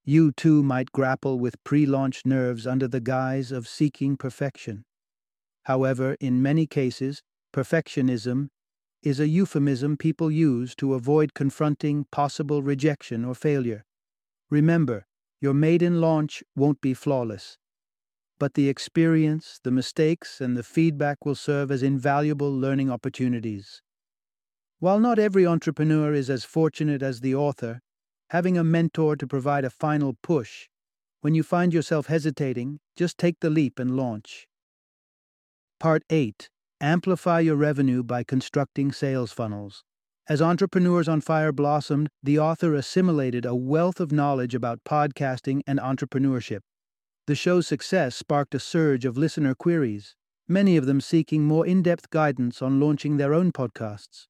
You 0.05 0.33
too 0.33 0.65
might 0.65 0.91
grapple 0.91 1.39
with 1.39 1.63
pre 1.63 1.87
launch 1.87 2.27
nerves 2.27 2.67
under 2.67 2.89
the 2.89 3.01
guise 3.01 3.53
of 3.53 3.69
seeking 3.69 4.17
perfection. 4.17 4.85
However, 5.67 6.17
in 6.19 6.43
many 6.43 6.67
cases, 6.67 7.23
perfectionism 7.55 8.49
is 9.05 9.21
a 9.21 9.29
euphemism 9.29 9.97
people 9.97 10.29
use 10.29 10.75
to 10.75 10.95
avoid 10.95 11.35
confronting 11.35 12.07
possible 12.11 12.65
rejection 12.65 13.25
or 13.25 13.37
failure. 13.37 13.85
Remember, 14.51 15.07
your 15.41 15.55
maiden 15.55 16.01
launch 16.01 16.43
won't 16.57 16.81
be 16.81 16.95
flawless, 16.95 17.59
but 18.39 18.55
the 18.55 18.69
experience, 18.69 19.61
the 19.63 19.71
mistakes, 19.71 20.41
and 20.41 20.57
the 20.57 20.63
feedback 20.63 21.25
will 21.25 21.35
serve 21.35 21.71
as 21.71 21.83
invaluable 21.83 22.53
learning 22.53 22.91
opportunities. 22.91 23.83
While 24.79 25.01
not 25.01 25.19
every 25.19 25.45
entrepreneur 25.47 26.13
is 26.13 26.31
as 26.31 26.45
fortunate 26.45 27.03
as 27.03 27.21
the 27.21 27.35
author, 27.35 27.81
having 28.31 28.57
a 28.57 28.65
mentor 28.65 29.17
to 29.17 29.27
provide 29.27 29.65
a 29.65 29.71
final 29.71 30.17
push, 30.23 30.69
when 31.21 31.35
you 31.35 31.43
find 31.43 31.75
yourself 31.75 32.07
hesitating, 32.07 32.79
just 32.95 33.19
take 33.19 33.41
the 33.41 33.51
leap 33.51 33.79
and 33.79 33.97
launch. 33.97 34.47
Part 35.81 36.05
8 36.11 36.49
Amplify 36.81 37.41
your 37.41 37.57
revenue 37.57 38.05
by 38.05 38.23
constructing 38.23 38.93
sales 38.93 39.33
funnels. 39.33 39.83
As 40.31 40.43
Entrepreneurs 40.43 41.09
on 41.09 41.23
Fire 41.23 41.53
blossomed, 41.53 42.11
the 42.23 42.39
author 42.39 42.75
assimilated 42.75 43.47
a 43.47 43.55
wealth 43.55 43.99
of 43.99 44.13
knowledge 44.13 44.55
about 44.55 44.85
podcasting 44.85 45.63
and 45.67 45.79
entrepreneurship. 45.79 46.61
The 47.27 47.35
show's 47.35 47.67
success 47.67 48.15
sparked 48.15 48.55
a 48.55 48.61
surge 48.61 49.07
of 49.07 49.17
listener 49.17 49.55
queries, 49.55 50.17
many 50.47 50.77
of 50.77 50.85
them 50.85 51.01
seeking 51.01 51.45
more 51.45 51.67
in 51.67 51.81
depth 51.81 52.11
guidance 52.11 52.61
on 52.61 52.79
launching 52.79 53.17
their 53.17 53.33
own 53.33 53.53
podcasts. 53.53 54.27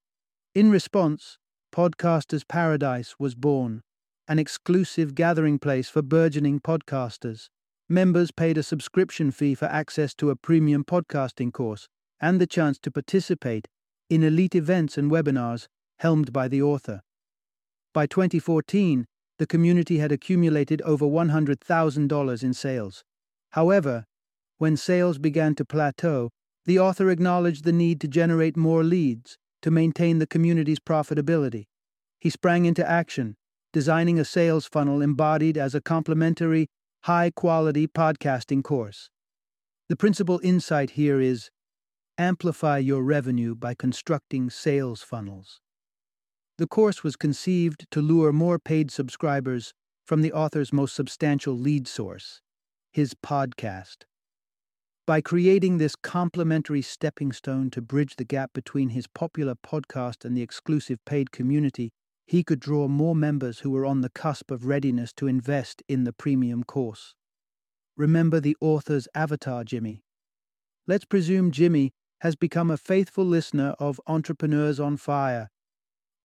In 0.54 0.70
response, 0.70 1.36
Podcasters 1.74 2.46
Paradise 2.46 3.16
was 3.18 3.34
born, 3.34 3.82
an 4.28 4.38
exclusive 4.38 5.16
gathering 5.16 5.58
place 5.58 5.88
for 5.88 6.00
burgeoning 6.00 6.60
podcasters. 6.60 7.48
Members 7.88 8.30
paid 8.30 8.56
a 8.56 8.62
subscription 8.62 9.32
fee 9.32 9.56
for 9.56 9.66
access 9.66 10.14
to 10.14 10.30
a 10.30 10.36
premium 10.36 10.84
podcasting 10.84 11.52
course 11.52 11.88
and 12.20 12.40
the 12.40 12.46
chance 12.46 12.78
to 12.78 12.92
participate 12.92 13.66
in 14.08 14.22
elite 14.22 14.54
events 14.54 14.96
and 14.96 15.10
webinars 15.10 15.66
helmed 15.98 16.32
by 16.32 16.48
the 16.48 16.62
author. 16.62 17.00
By 17.92 18.06
2014, 18.06 19.06
the 19.38 19.46
community 19.46 19.98
had 19.98 20.12
accumulated 20.12 20.82
over 20.82 21.06
$100,000 21.06 22.42
in 22.42 22.54
sales. 22.54 23.04
However, 23.50 24.04
when 24.58 24.76
sales 24.76 25.18
began 25.18 25.54
to 25.54 25.64
plateau, 25.64 26.30
the 26.64 26.78
author 26.78 27.10
acknowledged 27.10 27.64
the 27.64 27.72
need 27.72 28.00
to 28.00 28.08
generate 28.08 28.56
more 28.56 28.84
leads 28.84 29.38
to 29.62 29.70
maintain 29.70 30.18
the 30.18 30.26
community's 30.26 30.80
profitability. 30.80 31.64
He 32.20 32.30
sprang 32.30 32.64
into 32.64 32.88
action, 32.88 33.36
designing 33.72 34.18
a 34.18 34.24
sales 34.24 34.66
funnel 34.66 35.00
embodied 35.00 35.56
as 35.56 35.74
a 35.74 35.80
complimentary, 35.80 36.68
high 37.04 37.30
quality 37.34 37.86
podcasting 37.86 38.62
course. 38.62 39.08
The 39.88 39.96
principal 39.96 40.40
insight 40.42 40.90
here 40.90 41.20
is 41.20 41.50
amplify 42.18 42.78
your 42.78 43.02
revenue 43.02 43.54
by 43.54 43.74
constructing 43.74 44.50
sales 44.50 45.02
funnels. 45.02 45.60
The 46.58 46.66
course 46.66 47.04
was 47.04 47.14
conceived 47.14 47.86
to 47.92 48.02
lure 48.02 48.32
more 48.32 48.58
paid 48.58 48.90
subscribers 48.90 49.72
from 50.04 50.22
the 50.22 50.32
author's 50.32 50.72
most 50.72 50.96
substantial 50.96 51.54
lead 51.56 51.86
source, 51.86 52.40
his 52.90 53.14
podcast. 53.14 53.98
By 55.06 55.20
creating 55.20 55.78
this 55.78 55.94
complementary 55.94 56.82
stepping 56.82 57.30
stone 57.30 57.70
to 57.70 57.80
bridge 57.80 58.16
the 58.16 58.24
gap 58.24 58.52
between 58.52 58.88
his 58.88 59.06
popular 59.06 59.54
podcast 59.54 60.24
and 60.24 60.36
the 60.36 60.42
exclusive 60.42 60.98
paid 61.04 61.30
community, 61.30 61.92
he 62.26 62.42
could 62.42 62.58
draw 62.58 62.88
more 62.88 63.14
members 63.14 63.60
who 63.60 63.70
were 63.70 63.86
on 63.86 64.00
the 64.00 64.10
cusp 64.10 64.50
of 64.50 64.66
readiness 64.66 65.12
to 65.12 65.28
invest 65.28 65.84
in 65.88 66.02
the 66.02 66.12
premium 66.12 66.64
course. 66.64 67.14
Remember 67.96 68.40
the 68.40 68.56
author's 68.60 69.06
avatar, 69.14 69.62
Jimmy. 69.62 70.02
Let's 70.88 71.04
presume 71.04 71.52
Jimmy 71.52 71.92
has 72.22 72.34
become 72.34 72.68
a 72.68 72.76
faithful 72.76 73.24
listener 73.24 73.76
of 73.78 74.00
Entrepreneurs 74.08 74.80
on 74.80 74.96
Fire 74.96 75.50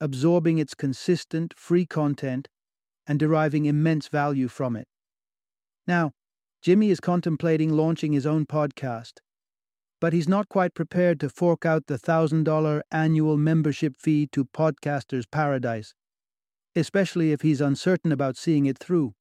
absorbing 0.03 0.57
its 0.59 0.75
consistent, 0.75 1.53
free 1.57 1.85
content 1.85 2.49
and 3.07 3.17
deriving 3.19 3.65
immense 3.65 4.09
value 4.09 4.49
from 4.49 4.75
it. 4.75 4.87
Now, 5.87 6.11
Jimmy 6.61 6.89
is 6.89 6.99
contemplating 6.99 7.71
launching 7.71 8.11
his 8.13 8.25
own 8.25 8.45
podcast. 8.45 9.13
but 10.03 10.11
he's 10.11 10.27
not 10.27 10.49
quite 10.49 10.73
prepared 10.73 11.17
to 11.17 11.29
fork 11.29 11.65
out 11.65 11.87
the 11.87 11.97
$1,000 11.97 12.81
annual 12.91 13.37
membership 13.37 13.95
fee 13.97 14.27
to 14.33 14.43
Podcaster's 14.43 15.25
Paradise, 15.25 15.93
especially 16.75 17.31
if 17.31 17.41
he's 17.41 17.61
uncertain 17.61 18.11
about 18.11 18.35
seeing 18.35 18.65
it 18.65 18.77
through. 18.77 19.13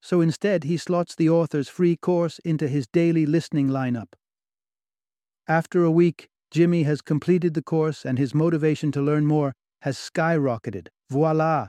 So 0.00 0.22
instead, 0.22 0.64
he 0.64 0.78
slots 0.78 1.14
the 1.14 1.28
author's 1.28 1.68
free 1.68 1.98
course 1.98 2.38
into 2.46 2.66
his 2.66 2.86
daily 2.86 3.26
listening 3.26 3.68
lineup. 3.68 4.14
After 5.46 5.84
a 5.84 5.90
week, 5.90 6.28
Jimmy 6.50 6.84
has 6.84 7.02
completed 7.02 7.52
the 7.52 7.62
course 7.62 8.06
and 8.06 8.16
his 8.18 8.34
motivation 8.34 8.90
to 8.92 9.02
learn 9.02 9.26
more 9.26 9.52
has 9.82 9.96
skyrocketed. 9.96 10.88
Voila! 11.10 11.68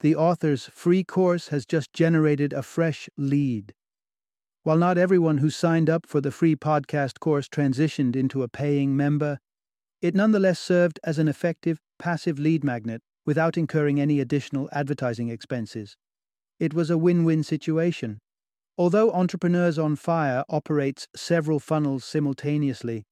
The 0.00 0.16
author's 0.16 0.66
free 0.66 1.04
course 1.04 1.48
has 1.48 1.64
just 1.64 1.92
generated 1.92 2.52
a 2.52 2.62
fresh 2.62 3.08
lead. 3.16 3.72
While 4.64 4.78
not 4.78 4.98
everyone 4.98 5.38
who 5.38 5.50
signed 5.50 5.90
up 5.90 6.06
for 6.06 6.20
the 6.20 6.30
free 6.30 6.56
podcast 6.56 7.20
course 7.20 7.48
transitioned 7.48 8.16
into 8.16 8.42
a 8.42 8.48
paying 8.48 8.96
member, 8.96 9.38
it 10.00 10.14
nonetheless 10.14 10.58
served 10.58 10.98
as 11.04 11.18
an 11.18 11.28
effective 11.28 11.78
passive 11.98 12.38
lead 12.38 12.64
magnet 12.64 13.02
without 13.24 13.56
incurring 13.56 14.00
any 14.00 14.18
additional 14.18 14.68
advertising 14.72 15.28
expenses. 15.28 15.96
It 16.58 16.74
was 16.74 16.90
a 16.90 16.98
win 16.98 17.24
win 17.24 17.42
situation. 17.44 18.18
Although 18.78 19.12
Entrepreneurs 19.12 19.78
on 19.78 19.96
Fire 19.96 20.44
operates 20.48 21.06
several 21.14 21.60
funnels 21.60 22.04
simultaneously, 22.04 23.04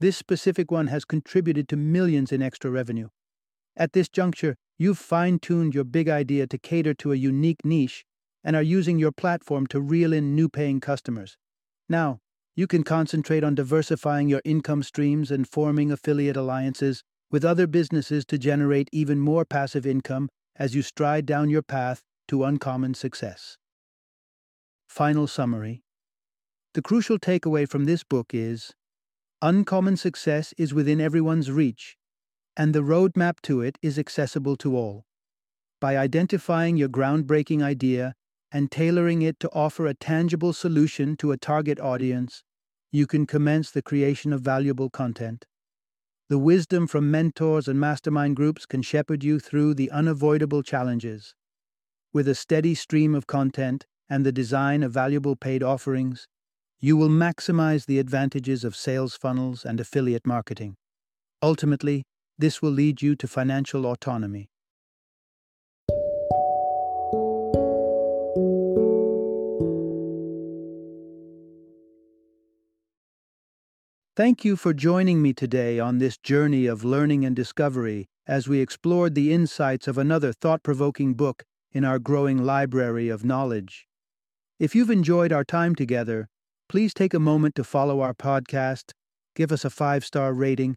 this 0.00 0.16
specific 0.16 0.70
one 0.70 0.86
has 0.86 1.04
contributed 1.04 1.68
to 1.68 1.76
millions 1.76 2.32
in 2.32 2.42
extra 2.42 2.70
revenue. 2.70 3.08
At 3.76 3.92
this 3.92 4.08
juncture, 4.08 4.56
you've 4.78 4.98
fine 4.98 5.38
tuned 5.38 5.74
your 5.74 5.84
big 5.84 6.08
idea 6.08 6.46
to 6.46 6.58
cater 6.58 6.94
to 6.94 7.12
a 7.12 7.16
unique 7.16 7.64
niche 7.64 8.04
and 8.44 8.56
are 8.56 8.62
using 8.62 8.98
your 8.98 9.12
platform 9.12 9.66
to 9.68 9.80
reel 9.80 10.12
in 10.12 10.34
new 10.34 10.48
paying 10.48 10.80
customers. 10.80 11.36
Now, 11.88 12.18
you 12.54 12.66
can 12.66 12.82
concentrate 12.82 13.44
on 13.44 13.54
diversifying 13.54 14.28
your 14.28 14.42
income 14.44 14.82
streams 14.82 15.30
and 15.30 15.48
forming 15.48 15.90
affiliate 15.90 16.36
alliances 16.36 17.02
with 17.30 17.44
other 17.44 17.66
businesses 17.66 18.26
to 18.26 18.36
generate 18.36 18.88
even 18.92 19.18
more 19.18 19.44
passive 19.44 19.86
income 19.86 20.28
as 20.56 20.74
you 20.74 20.82
stride 20.82 21.24
down 21.24 21.48
your 21.48 21.62
path 21.62 22.02
to 22.28 22.44
uncommon 22.44 22.92
success. 22.92 23.56
Final 24.86 25.26
summary 25.26 25.82
The 26.74 26.82
crucial 26.82 27.18
takeaway 27.18 27.66
from 27.66 27.86
this 27.86 28.04
book 28.04 28.34
is 28.34 28.74
Uncommon 29.40 29.96
success 29.96 30.52
is 30.58 30.74
within 30.74 31.00
everyone's 31.00 31.50
reach, 31.50 31.96
and 32.56 32.74
the 32.74 32.82
roadmap 32.82 33.40
to 33.42 33.60
it 33.60 33.78
is 33.82 33.98
accessible 33.98 34.56
to 34.56 34.76
all. 34.76 35.04
By 35.80 35.96
identifying 35.96 36.76
your 36.76 36.88
groundbreaking 36.88 37.62
idea 37.62 38.14
and 38.52 38.70
tailoring 38.70 39.22
it 39.22 39.40
to 39.40 39.50
offer 39.52 39.86
a 39.86 39.94
tangible 39.94 40.52
solution 40.52 41.16
to 41.16 41.32
a 41.32 41.38
target 41.38 41.80
audience, 41.80 42.44
you 42.90 43.06
can 43.06 43.26
commence 43.26 43.70
the 43.70 43.82
creation 43.82 44.32
of 44.32 44.42
valuable 44.42 44.90
content. 44.90 45.46
The 46.28 46.38
wisdom 46.38 46.86
from 46.86 47.10
mentors 47.10 47.68
and 47.68 47.80
mastermind 47.80 48.36
groups 48.36 48.66
can 48.66 48.82
shepherd 48.82 49.24
you 49.24 49.40
through 49.40 49.74
the 49.74 49.90
unavoidable 49.90 50.62
challenges. 50.62 51.34
With 52.12 52.28
a 52.28 52.34
steady 52.34 52.74
stream 52.74 53.14
of 53.14 53.26
content 53.26 53.86
and 54.08 54.24
the 54.24 54.32
design 54.32 54.82
of 54.82 54.92
valuable 54.92 55.36
paid 55.36 55.62
offerings, 55.62 56.28
you 56.78 56.96
will 56.96 57.08
maximize 57.08 57.86
the 57.86 57.98
advantages 57.98 58.64
of 58.64 58.76
sales 58.76 59.16
funnels 59.16 59.64
and 59.64 59.80
affiliate 59.80 60.26
marketing. 60.26 60.76
Ultimately, 61.42 62.04
this 62.42 62.60
will 62.60 62.72
lead 62.72 63.00
you 63.00 63.14
to 63.14 63.28
financial 63.28 63.86
autonomy. 63.86 64.50
Thank 74.16 74.44
you 74.44 74.56
for 74.56 74.74
joining 74.74 75.22
me 75.22 75.32
today 75.32 75.78
on 75.78 75.98
this 75.98 76.18
journey 76.18 76.66
of 76.66 76.82
learning 76.82 77.24
and 77.24 77.36
discovery 77.36 78.08
as 78.26 78.48
we 78.48 78.58
explored 78.58 79.14
the 79.14 79.32
insights 79.32 79.86
of 79.86 79.96
another 79.96 80.32
thought 80.32 80.64
provoking 80.64 81.14
book 81.14 81.44
in 81.70 81.84
our 81.84 82.00
growing 82.00 82.44
library 82.44 83.08
of 83.08 83.24
knowledge. 83.24 83.86
If 84.58 84.74
you've 84.74 84.90
enjoyed 84.90 85.32
our 85.32 85.44
time 85.44 85.76
together, 85.76 86.28
please 86.68 86.92
take 86.92 87.14
a 87.14 87.20
moment 87.20 87.54
to 87.54 87.62
follow 87.62 88.00
our 88.00 88.14
podcast, 88.14 88.90
give 89.36 89.52
us 89.52 89.64
a 89.64 89.70
five 89.70 90.04
star 90.04 90.34
rating, 90.34 90.76